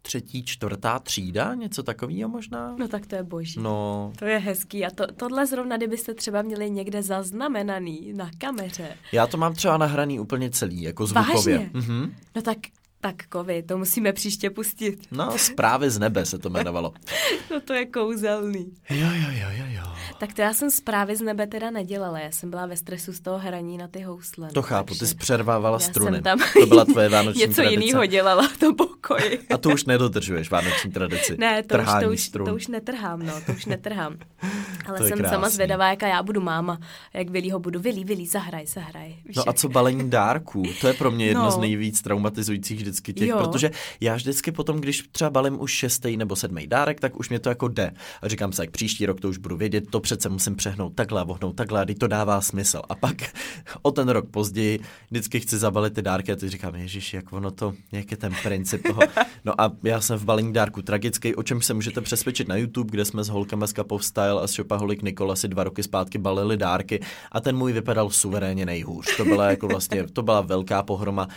[0.02, 2.74] třetí, čtvrtá třída, něco takového možná?
[2.78, 3.60] No tak to je boží.
[3.60, 8.96] No, To je hezký a to, tohle zrovna, kdybyste třeba měli někde zaznamenaný na kameře.
[9.12, 11.58] Já to mám třeba nahraný úplně celý, jako zvukově.
[11.58, 11.70] Vážně?
[11.74, 12.14] Mhm.
[12.36, 12.58] No tak,
[13.00, 14.98] tak kovy, to musíme příště pustit.
[15.10, 16.92] No, zprávy z nebe se to jmenovalo.
[17.50, 18.66] No to je kouzelný.
[18.90, 19.82] Jo, jo, jo, jo, jo.
[20.18, 23.20] Tak to já jsem zprávy z nebe teda nedělala, já jsem byla ve stresu z
[23.20, 24.48] toho hraní na ty housle.
[24.48, 26.16] To no, chápu, ty takže jsi přervávala já struny.
[26.16, 27.84] Jsem tam To byla tvoje vánoční něco tradice.
[27.84, 29.38] jiného dělala v tom pokoji.
[29.54, 31.36] A to už nedodržuješ, vánoční tradici.
[31.38, 32.46] Ne, to už, Trhání to, už, strun.
[32.48, 34.16] to už netrhám, no, to už netrhám.
[34.86, 35.54] Ale To jsem sama krásný.
[35.54, 36.78] zvědavá, jaká já budu máma,
[37.14, 37.80] jak Vilí ho budu.
[37.80, 39.14] Vilí, Vilí, zahraj, zahraj.
[39.24, 40.62] Víš, No a co balení dárků?
[40.80, 41.50] To je pro mě jedno No.
[41.50, 43.38] z nejvíc traumatizujících vždycky těch, Jo.
[43.38, 43.70] protože
[44.00, 47.48] já vždycky potom, když třeba balím už šestý nebo sedmý dárek, tak už mě to
[47.48, 47.92] jako jde.
[48.22, 51.24] A říkám se, jak příští rok to už budu vědět, to přece musím přehnout takhle,
[51.24, 52.82] vohnout takhle, a teď to dává smysl.
[52.88, 53.16] A pak
[53.82, 57.50] o ten rok později vždycky chci zabalit ty dárky a teď říkám, ježiš, jak ono
[57.50, 59.00] to, jak je ten princip toho.
[59.44, 62.90] No a já jsem v balení dárku tragický, o čem se můžete přesvědčit na YouTube,
[62.90, 66.18] kde jsme s holkama z Kapov Style a s Shopaholic Nikola si dva roky zpátky
[66.18, 67.00] balili dárky
[67.32, 69.16] a ten můj vypadal suverénně nejhůř.
[69.16, 71.28] To byla jako vlastně, to byla velká pohroma,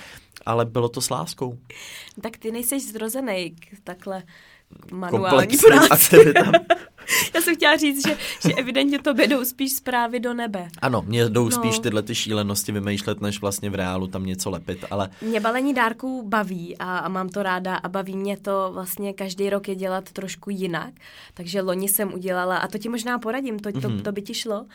[0.46, 1.41] ale bylo to s láskou.
[2.22, 4.24] Tak ty nejseš zrozený takhle
[4.92, 5.90] manuální práci.
[5.90, 6.54] aktivitám.
[7.36, 10.68] Já jsem chtěla říct, že, že evidentně to jdou spíš zprávy do nebe.
[10.82, 11.52] Ano, mě jdou No.
[11.52, 15.74] spíš tyhle ty šílenosti vymýšlet, než vlastně v reálu tam něco lepit, ale Mě balení
[15.74, 19.76] dárků baví a, a mám to ráda a baví mě to vlastně každý rok je
[19.76, 20.94] dělat trošku jinak.
[21.34, 24.00] Takže loni jsem udělala, a to ti možná poradím, to, to, Mhm.
[24.02, 24.66] to by ti šlo.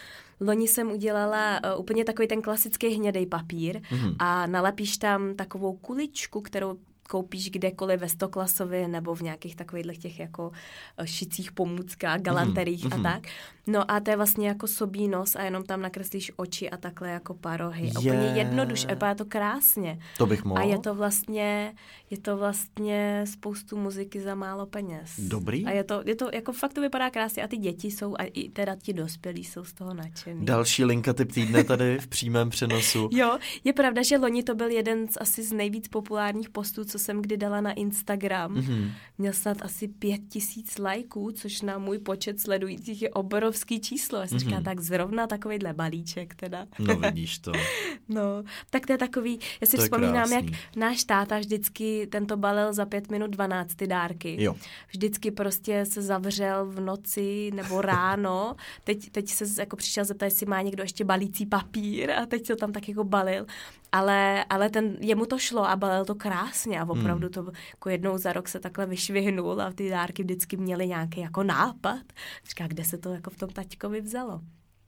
[0.40, 4.14] Loni jsem udělala uh, úplně takový ten klasický hnědej papír Mhm.
[4.18, 6.76] a nalepíš tam takovou kuličku, kterou
[7.06, 10.52] koupíš kdekoliv ve Stoklasovi nebo v nějakých takových těch jako
[10.98, 13.06] eh, šicích pomůckách, galanterích mhm.
[13.06, 13.22] a tak.
[13.66, 17.10] No a to je vlastně jako sobí nos a jenom tam nakreslíš oči a takhle
[17.10, 17.92] jako parohy.
[17.96, 18.38] A Úplně Je.
[18.38, 19.98] jednoduše, vypadá to krásně.
[20.18, 20.60] to bych mohl.
[20.60, 21.74] A je to vlastně,
[22.10, 25.10] je to vlastně spoustu muziky za málo peněz.
[25.18, 25.66] Dobrý.
[25.66, 28.24] A je to, je to, jako fakt to vypadá krásně a ty děti jsou, a
[28.24, 30.46] i teda ti dospělí jsou z toho nadšený.
[30.46, 33.08] Další linka typ týdne tady v přímém přenosu.
[33.16, 36.95] Jo, je pravda, že loni to byl jeden z asi z nejvíc populárních postů, co
[36.96, 38.54] co jsem kdy dala na Instagram.
[38.54, 38.90] Mm-hmm.
[39.18, 44.18] Měl snad asi pět tisíc lajků, což na můj počet sledujících je obrovský číslo.
[44.18, 44.40] Já jsem mm-hmm.
[44.40, 46.66] říkala, tak zrovna takovýhle balíček teda.
[46.78, 47.52] No vidíš to.
[48.08, 50.44] no, tak to je takový, já si to vzpomínám, jak
[50.76, 54.42] náš táta vždycky tento balil za pět minut 12 ty dárky.
[54.42, 54.54] Jo.
[54.88, 58.56] Vždycky prostě se zavřel v noci nebo ráno.
[58.84, 62.56] Teď, teď se jako přišel zeptat, jestli má někdo ještě balící papír a teď se
[62.56, 63.46] tam tak jako balil.
[63.92, 67.32] Ale, ale ten, jemu to šlo a balil to krásně a opravdu hmm.
[67.32, 71.42] to jako jednou za rok se takhle vyšvihnul a ty dárky vždycky měly nějaký jako
[71.42, 72.02] nápad.
[72.48, 74.40] Říká, kde se to jako v tom taťkovi vzalo.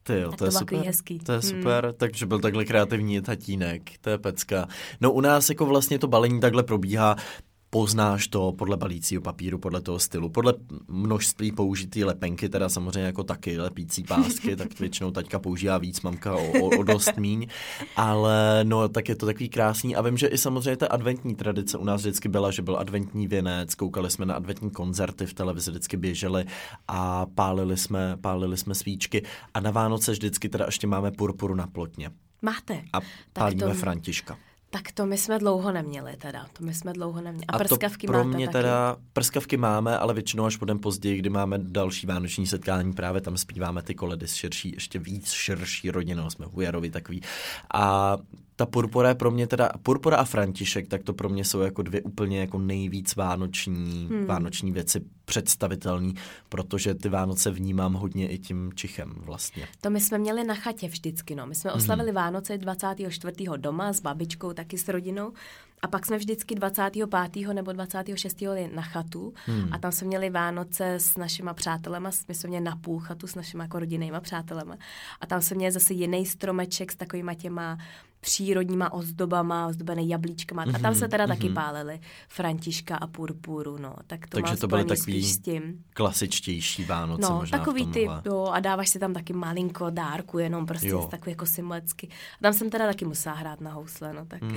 [0.03, 0.79] Ty jo, to, to je super.
[0.85, 1.19] Hezký.
[1.19, 1.49] To je hmm.
[1.49, 1.93] super, hmm.
[1.97, 4.67] takže byl takhle kreativní tatínek, to je pecka.
[5.01, 7.15] No u nás jako vlastně to balení takhle probíhá
[7.69, 10.53] poznáš to podle balícího papíru, podle toho stylu, podle
[10.87, 16.35] množství použitý lepenky, teda samozřejmě jako taky lepící pásky, tak většinou taťka používá víc, mamka
[16.35, 17.47] o, o, o dost míň,
[17.95, 21.77] ale no tak je to takový krásný a vím, že i samozřejmě ta adventní tradice
[21.77, 25.71] u nás vždycky byla, že byl adventní věnec, koukali jsme na adventní koncerty v televizi,
[25.71, 26.45] vždycky běželi
[26.87, 31.67] a pálili jsme, pálili jsme svíčky a na Vánoce vždycky teda ještě máme purpuru na
[31.67, 32.11] plotně.
[32.41, 32.81] Máte.
[32.93, 32.99] A
[33.33, 33.73] pálíme to...
[33.73, 34.37] Františka.
[34.71, 37.45] Tak to my jsme dlouho neměli teda, to my jsme dlouho neměli.
[37.47, 38.53] A, a prskavky to pro máte mě taky?
[38.53, 43.37] teda, prskavky máme, ale většinou až potom později, kdy máme další vánoční setkání, právě tam
[43.37, 47.21] zpíváme ty koledy s širší, ještě víc širší rodinou, jsme Hujarovi takový.
[47.73, 48.17] A
[48.55, 51.81] ta purpura je pro mě teda, purpura a František, tak to pro mě jsou jako
[51.81, 54.25] dvě úplně jako nejvíc vánoční, hmm.
[54.25, 56.15] vánoční věci představitelný,
[56.49, 59.67] protože ty Vánoce vnímám hodně i tím Čichem vlastně.
[59.81, 61.47] To my jsme měli na chatě vždycky, no.
[61.47, 62.15] My jsme oslavili hmm.
[62.15, 63.33] Vánoce 24.
[63.57, 65.33] doma s babičkou, taky s rodinou.
[65.81, 67.53] A pak jsme vždycky 25.
[67.53, 68.41] nebo 26.
[68.41, 69.69] jeli na chatu hmm.
[69.71, 73.35] a tam jsme měli Vánoce s našima přátelema, my jsme měli na půl chatu s
[73.35, 74.77] našima jako rodinnýma přátelema.
[75.21, 77.77] A tam jsme měli zase jiný stromeček s takovýma těma
[78.21, 80.65] přírodníma ozdobama, ozdobený jablíčkama.
[80.65, 81.27] Mm-hmm, a tam se teda mm-hmm.
[81.27, 81.53] taky mhm.
[81.53, 83.95] pálili Františka a purpuru, no.
[84.07, 85.83] Tak to Takže to byly takový s tím.
[85.93, 90.65] klasičtější Vánoce no, možná takový ty, jo, a dáváš si tam taky malinko dárku, jenom
[90.65, 91.07] prostě jo.
[91.11, 92.07] takový jako symbolicky.
[92.07, 94.41] A tam jsem teda taky musela hrát na housle, no tak.
[94.41, 94.55] Mm,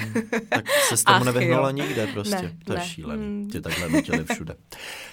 [0.49, 2.43] tak se s tomu nevyhnula nikde prostě.
[2.43, 2.85] Ne, to je ne.
[2.85, 3.27] šílený.
[3.27, 3.49] Mm.
[3.49, 4.57] Tě takhle nutili všude.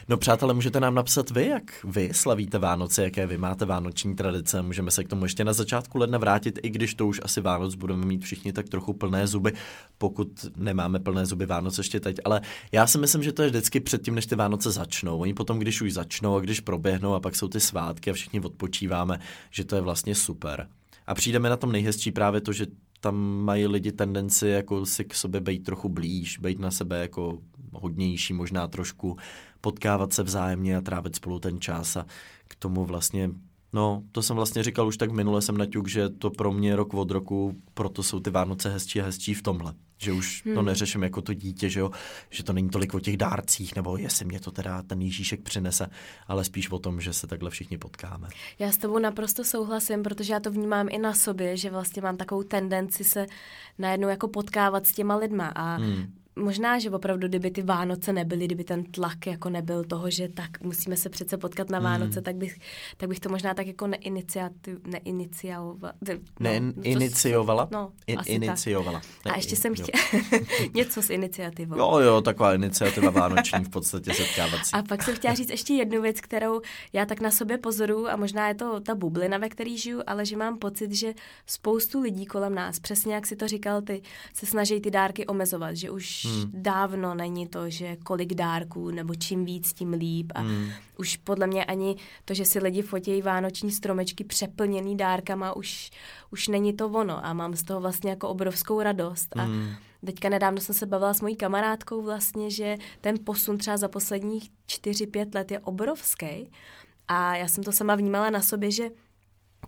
[0.07, 4.61] No přátelé, můžete nám napsat vy, jak vy slavíte Vánoce, jaké vy máte vánoční tradice.
[4.61, 7.75] Můžeme se k tomu ještě na začátku ledna vrátit, i když to už asi Vánoc
[7.75, 9.53] budeme mít všichni všichni tak trochu plné zuby,
[9.97, 12.15] pokud nemáme plné zuby Vánoce ještě teď.
[12.25, 15.19] Ale já si myslím, že to je vždycky předtím, než ty Vánoce začnou.
[15.19, 18.39] Oni potom, když už začnou a když proběhnou a pak jsou ty svátky a všichni
[18.39, 19.19] odpočíváme,
[19.51, 20.67] že to je vlastně super.
[21.07, 22.65] A přijdeme na tom nejhezčí právě to, že
[22.99, 27.39] tam mají lidi tendenci jako si k sobě být trochu blíž, být na sebe jako
[27.73, 29.17] hodnější, možná trošku
[29.61, 32.05] potkávat se vzájemně a trávit spolu ten čas a
[32.47, 33.29] k tomu vlastně
[33.73, 36.93] No, to jsem vlastně říkal už tak minule jsem naťuk, že to pro mě rok
[36.93, 39.73] od roku, proto jsou ty Vánoce hezčí a hezčí v tomhle.
[39.97, 40.55] Že už hmm.
[40.55, 41.91] to neřeším jako to dítě, že, jo?
[42.29, 45.87] že to není tolik o těch dárcích, nebo jestli mě to teda ten Ježíšek přinese,
[46.27, 48.27] ale spíš o tom, že se takhle všichni potkáme.
[48.59, 52.17] Já s tebou naprosto souhlasím, protože já to vnímám i na sobě, že vlastně mám
[52.17, 53.25] takovou tendenci se
[53.77, 58.45] najednou jako potkávat s těma lidma a hmm možná, že opravdu, kdyby ty Vánoce nebyly,
[58.45, 62.23] kdyby ten tlak jako nebyl toho, že tak musíme se přece potkat na Vánoce, mm.
[62.23, 62.59] tak, bych,
[62.97, 65.93] tak bych to možná tak jako neiniciativ, neiniciovala.
[66.01, 67.67] No, Neiniciovala?
[67.71, 69.01] No, In, iniciovala.
[69.25, 70.23] Ne, a ještě jsem chtěla
[70.73, 71.77] něco s iniciativou.
[71.77, 74.73] Jo, jo, taková iniciativa vánoční v podstatě setkávací.
[74.73, 76.61] A pak jsem chtěla říct ještě jednu věc, kterou
[76.93, 80.25] já tak na sobě pozoruju a možná je to ta bublina, ve které žiju, ale
[80.25, 81.13] že mám pocit, že
[81.45, 84.01] spoustu lidí kolem nás, přesně jak si to říkal ty,
[84.33, 86.51] se snaží ty dárky omezovat, že už hmm.
[86.53, 90.31] dávno není to, že kolik dárků nebo čím víc, tím líp.
[90.35, 90.69] A hmm.
[90.97, 95.91] už podle mě ani to, že si lidi fotějí vánoční stromečky přeplněný dárkama, už,
[96.31, 97.25] už není to ono.
[97.25, 99.35] A mám z toho vlastně jako obrovskou radost.
[99.37, 99.69] A hmm.
[100.05, 104.49] Teďka nedávno jsem se bavila s mojí kamarádkou vlastně, že ten posun třeba za posledních
[104.67, 106.51] 4-5 let je obrovský.
[107.07, 108.89] A já jsem to sama vnímala na sobě, že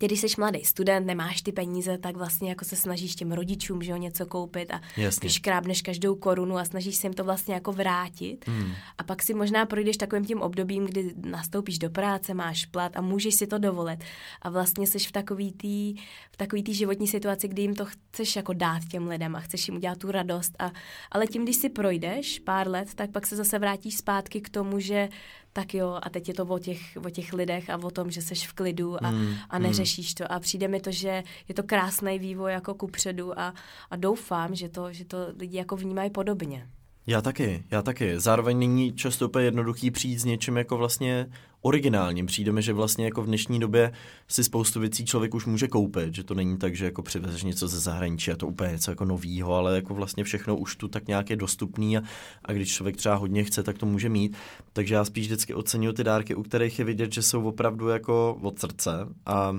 [0.02, 3.84] ty, když jsi mladý student, nemáš ty peníze, tak vlastně jako se snažíš těm rodičům,
[3.84, 5.20] že jo, něco koupit a Jasně.
[5.20, 8.48] když krábneš každou korunu a snažíš se jim to vlastně jako vrátit.
[8.48, 8.72] Mm.
[8.98, 13.02] A pak si možná projdeš takovým tím obdobím, kdy nastoupíš do práce, máš plat a
[13.02, 14.00] můžeš si to dovolit.
[14.42, 15.96] A vlastně jsi v takový tý,
[16.32, 19.68] v takový tý životní situaci, kdy jim to chceš jako dát těm lidem a chceš
[19.68, 20.56] jim udělat tu radost.
[20.60, 20.72] A,
[21.12, 24.80] ale tím, když si projdeš pár let, tak pak se zase vrátíš zpátky k tomu,
[24.80, 25.10] že
[25.54, 28.22] tak jo, a teď je to o těch, o těch lidech a o tom, že
[28.22, 30.16] seš v klidu a, mm, a neřešíš mm.
[30.16, 30.32] to.
[30.32, 33.54] A přijde mi to, že je to krásný vývoj jako kupředu a,
[33.92, 36.68] a doufám, že to, že to lidi jako vnímají podobně.
[37.08, 38.20] Já taky, já taky.
[38.20, 41.28] Zároveň není často úplně jednoduchý přijít s něčím jako vlastně
[41.62, 42.26] originálním.
[42.26, 43.92] Přijdeme, že vlastně jako v dnešní době
[44.28, 47.68] si spoustu věcí člověk už může koupit, že to není tak, že jako přivezeš něco
[47.68, 51.08] ze zahraničí a to úplně něco jako novýho, ale jako vlastně všechno už tu tak
[51.08, 52.02] nějak je dostupný a,
[52.46, 54.38] a když člověk třeba hodně chce, tak to může mít.
[54.74, 58.40] Takže já spíš vždycky oceňuji ty dárky, u kterých je vidět, že jsou opravdu jako
[58.42, 58.92] od srdce
[59.26, 59.56] a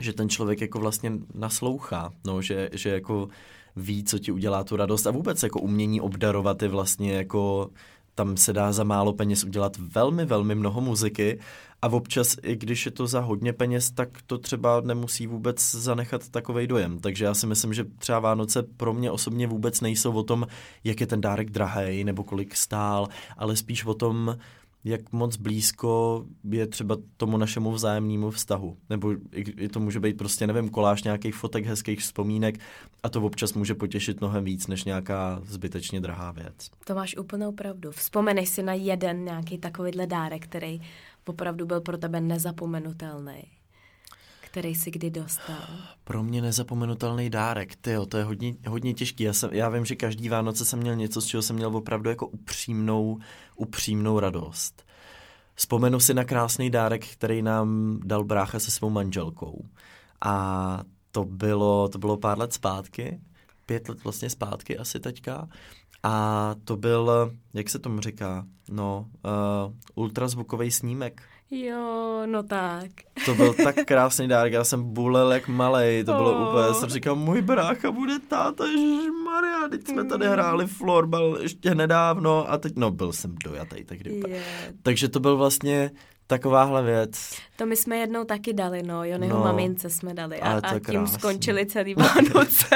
[0.00, 3.28] že ten člověk jako vlastně naslouchá, no, že, že jako
[3.78, 7.70] ví, co ti udělá tu radost a vůbec jako umění obdarovat je vlastně jako
[8.14, 11.38] tam se dá za málo peněz udělat velmi, velmi mnoho muziky
[11.82, 16.28] a občas, i když je to za hodně peněz, tak to třeba nemusí vůbec zanechat
[16.28, 16.98] takový dojem.
[16.98, 20.46] Takže já si myslím, že třeba Vánoce pro mě osobně vůbec nejsou o tom,
[20.84, 24.36] jak je ten dárek drahý nebo kolik stál, ale spíš o tom,
[24.84, 28.76] jak moc blízko je třeba tomu našemu vzájemnému vztahu.
[28.90, 32.58] Nebo i to může být prostě, nevím, koláž nějakých fotek, hezkých vzpomínek
[33.02, 36.70] a to občas může potěšit mnohem víc, než nějaká zbytečně drahá věc.
[36.84, 37.90] To máš úplnou pravdu.
[37.92, 40.80] Vzpomeneš si na jeden nějaký takovýhle dárek, který
[41.26, 43.57] opravdu byl pro tebe nezapomenutelný
[44.58, 45.66] který jsi kdy dostal?
[46.04, 49.24] Pro mě nezapomenutelný dárek, tyjo, to je hodně, hodně těžký.
[49.24, 52.10] Já, jsem, já vím, že každý Vánoce jsem měl něco, z čeho jsem měl opravdu
[52.10, 53.18] jako upřímnou,
[53.56, 54.86] upřímnou radost.
[55.54, 59.64] Vzpomenu si na krásný dárek, který nám dal brácha se svou manželkou.
[60.20, 60.82] A
[61.12, 63.20] to bylo, to bylo pár let zpátky,
[63.66, 65.48] pět let vlastně zpátky asi teďka.
[66.02, 71.22] A to byl, jak se tomu říká, no, uh, ultrazvukový snímek.
[71.50, 72.90] Jo, no tak.
[73.24, 76.48] To byl tak krásný dárek, já jsem bulel jak malej, to bylo oh.
[76.48, 78.64] úplně, jsem říkal, můj brácha bude táta,
[79.24, 80.32] Maria, teď jsme tady mm.
[80.32, 84.22] hráli florbal ještě nedávno a teď, no byl jsem dojatý tehdy.
[84.28, 84.42] Yeah.
[84.82, 85.90] Takže to byl vlastně
[86.26, 87.36] takováhle věc.
[87.58, 90.80] To my jsme jednou taky dali, no, Jonyho no, mamince jsme dali a, a tím
[90.80, 91.18] krásný.
[91.18, 91.94] skončili celý
[92.34, 92.66] Vánoce.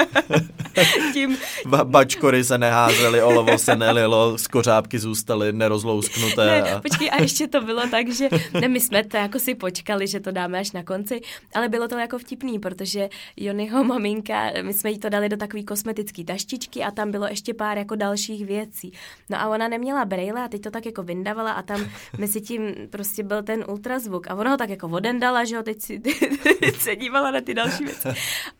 [1.13, 1.37] tím...
[1.65, 6.45] Ba- bačkory se neházely, olovo se nelilo, skořápky zůstaly nerozlousknuté.
[6.45, 6.81] Ne, a...
[6.81, 8.29] počkej, a ještě to bylo tak, že
[8.61, 11.21] ne, my jsme to jako si počkali, že to dáme až na konci,
[11.55, 15.63] ale bylo to jako vtipný, protože Jonyho maminka, my jsme jí to dali do takové
[15.63, 18.91] kosmetické taštičky a tam bylo ještě pár jako dalších věcí.
[19.29, 21.85] No a ona neměla brejle a teď to tak jako vyndavala a tam
[22.17, 25.81] mezi tím prostě byl ten ultrazvuk a ona ho tak jako vodendala, že jo, teď,
[25.81, 25.99] si,
[26.59, 28.07] teď se dívala na ty další věci.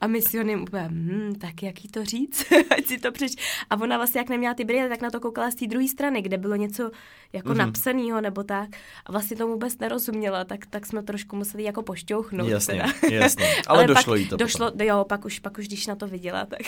[0.02, 2.46] A my si oním úplně, hm, tak jaký to říct,
[2.78, 3.36] ať si to přeč.
[3.70, 6.22] A ona vlastně, jak neměla ty brýle, tak na to koukala z té druhé strany,
[6.22, 6.92] kde bylo něco
[7.34, 7.58] jako mm-hmm.
[7.58, 8.70] napsaného nebo tak.
[9.06, 12.50] A vlastně tomu vůbec nerozuměla, tak, tak jsme trošku museli jako pošťouchnout.
[12.50, 13.16] Jasně, teda.
[13.16, 13.46] jasně.
[13.68, 14.88] Ale, Ale došlo jí to Došlo, potom.
[14.88, 16.60] jo, pak už, pak už, když na to viděla, tak,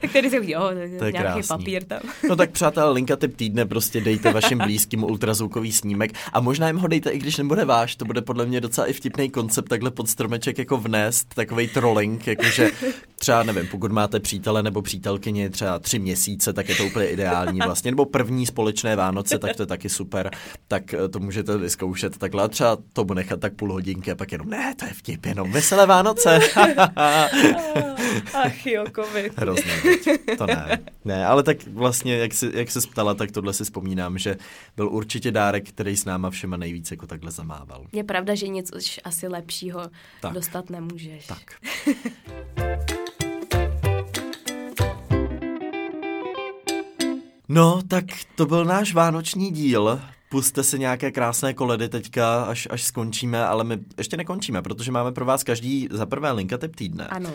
[0.00, 1.42] tak tady se jo, to je nějaký krásný.
[1.48, 2.00] papír tam.
[2.28, 6.76] no tak přátelé, linka typ týdne, prostě dejte vašim blízkým ultrazvukový snímek a možná jim
[6.76, 9.90] ho dejte, i když nebude váš, to bude podle mě docela i vtipný koncept, takhle
[9.90, 12.70] pod stromeček jako vnést, takový trolling, jakože
[13.18, 17.60] třeba, nevím, pokud máte přítele nebo přítelkyni třeba tři měsíce, tak je to úplně ideální
[17.60, 20.30] vlastně, nebo první společné Vánoce, tak to je taky super,
[20.68, 24.32] tak eh, to můžete vyzkoušet takhle a třeba tomu nechat tak půl hodinky a pak
[24.32, 26.38] jenom, ne, to je vtip, jenom veselé Vánoce.
[28.34, 29.38] Ach jo, covid.
[29.38, 29.72] Hrozně,
[30.38, 30.78] to ne.
[31.04, 34.36] Ne, ale tak vlastně, jak se, jak se ptala, tak tohle si vzpomínám, že
[34.76, 37.86] byl určitě dárek, který s náma všema nejvíce jako takhle zamával.
[37.92, 39.90] Je pravda, že nic už asi lepšího
[40.20, 40.32] tak.
[40.32, 41.26] dostat nemůžeš.
[41.26, 41.54] Tak.
[47.48, 50.00] No, tak to byl náš vánoční díl.
[50.30, 55.12] Puste si nějaké krásné koledy teďka, až, až skončíme, ale my ještě nekončíme, protože máme
[55.12, 57.06] pro vás každý za prvé linka typ týdne.
[57.06, 57.30] Ano.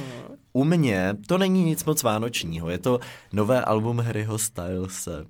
[0.54, 3.00] U mě to není nic moc vánočního, je to
[3.34, 5.26] nové album Harryho Stylese.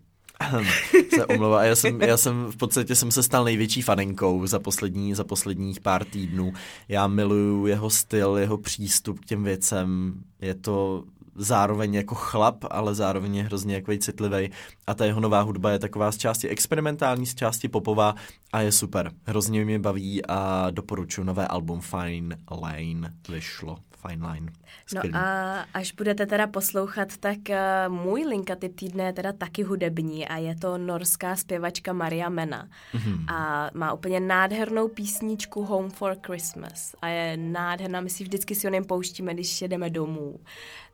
[1.16, 1.64] se omlouvá.
[1.64, 5.80] Já jsem, já jsem v podstatě jsem se stal největší faninkou za, poslední, za posledních
[5.80, 6.54] pár týdnů.
[6.88, 10.14] Já miluju jeho styl, jeho přístup k těm věcem.
[10.42, 11.04] Je to
[11.36, 14.52] zároveň jako chlap, ale zároveň je hrozně jako citlivý.
[14.88, 18.16] A ta jeho nová hudba je taková z části experimentální, z části popová
[18.54, 19.12] a je super.
[19.24, 23.78] Hrozně mě baví a doporučuji nové album Fine Line vyšlo.
[24.08, 24.52] Fine Line.
[24.86, 25.12] Skvělý.
[25.12, 29.64] No a až budete teda poslouchat, tak uh, můj linka typ týdne je teda taky
[29.64, 32.68] hudební a je to norská zpěvačka Maria Mena.
[32.94, 33.34] Mm-hmm.
[33.34, 36.96] A má úplně nádhernou písničku Home for Christmas.
[37.02, 40.40] A je nádherná, my si vždycky si o něm pouštíme, když jedeme domů.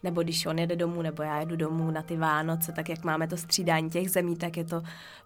[0.04, 3.28] Nebo když on jede domů, nebo já jedu domů na ty Vánoce, tak jak máme
[3.28, 4.84] to střídání těch zemí, tak je to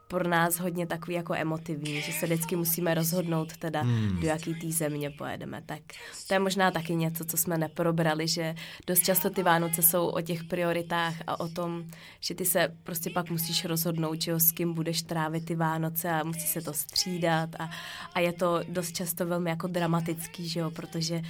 [0.07, 4.19] pro nás hodně takový jako emotivní, že se vždycky musíme rozhodnout teda, hmm.
[4.21, 5.61] do jaký té země pojedeme.
[5.65, 5.79] Tak
[6.27, 8.55] to je možná taky něco, co jsme neprobrali, že
[8.87, 11.83] dost často ty Vánoce jsou o těch prioritách a o tom,
[12.19, 16.23] že ty se prostě pak musíš rozhodnout, že s kým budeš trávit ty Vánoce a
[16.23, 17.69] musí se to střídat a,
[18.13, 21.21] a je to dost často velmi jako dramatický, že jo, protože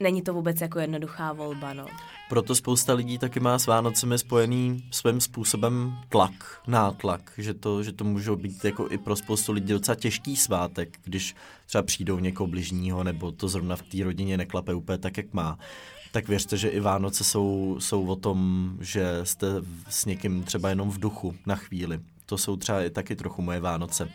[0.00, 1.86] není to vůbec jako jednoduchá volba, no.
[2.28, 7.92] Proto spousta lidí taky má s Vánocemi spojený svým způsobem tlak, nátlak, že to, že
[7.92, 11.34] to můžou být jako i pro spoustu lidí docela těžký svátek, když
[11.66, 15.58] třeba přijdou někoho bližního nebo to zrovna v té rodině neklape úplně tak, jak má.
[16.12, 19.46] Tak věřte, že i Vánoce jsou, jsou o tom, že jste
[19.88, 22.00] s někým třeba jenom v duchu na chvíli.
[22.30, 24.08] To jsou třeba i taky trochu moje Vánoce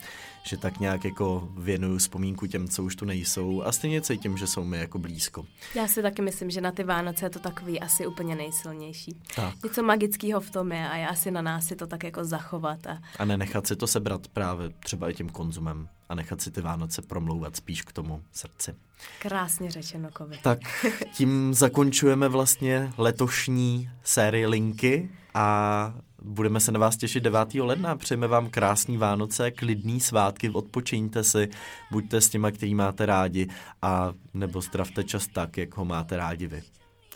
[0.47, 4.47] že tak nějak jako věnuju vzpomínku těm, co už tu nejsou a stejně cítím, že
[4.47, 5.45] jsou mi jako blízko.
[5.75, 9.15] Já si taky myslím, že na ty Vánoce je to takový asi úplně nejsilnější.
[9.35, 9.63] Tak.
[9.63, 12.87] Něco magického v tom je a já asi na nás si to tak jako zachovat.
[12.87, 16.61] A, a nenechat si to sebrat právě třeba i tím konzumem a nechat si ty
[16.61, 18.75] Vánoce promlouvat spíš k tomu srdci.
[19.19, 20.39] Krásně řečeno, Kovi.
[20.43, 20.59] Tak
[21.13, 25.93] tím zakončujeme vlastně letošní sérii Linky a
[26.25, 27.53] budeme se na vás těšit 9.
[27.53, 27.95] ledna.
[27.95, 31.49] Přejeme vám krásný Vánoce, klidný svátky, odpočiňte si,
[31.91, 33.47] buďte s těma, který máte rádi
[33.81, 36.63] a nebo stravte čas tak, jak ho máte rádi vy.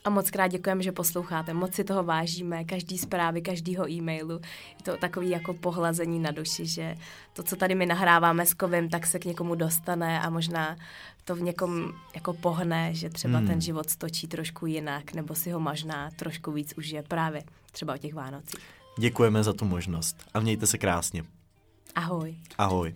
[0.04, 1.54] A moc krát děkujeme, že posloucháte.
[1.54, 4.40] Moc si toho vážíme, každý zprávy, každýho e-mailu.
[4.78, 6.96] Je to takový jako pohlazení na duši, že
[7.34, 10.78] to, co tady my nahráváme s kovem, tak se k někomu dostane a možná
[11.26, 13.48] to v někom jako pohne, že třeba hmm.
[13.48, 17.98] ten život stočí trošku jinak, nebo si ho možná trošku víc užije právě třeba o
[17.98, 18.79] těch Vánocích.
[19.00, 21.24] Děkujeme za tu možnost a mějte se krásně.
[21.96, 22.36] Ahoj.
[22.58, 22.96] Ahoj.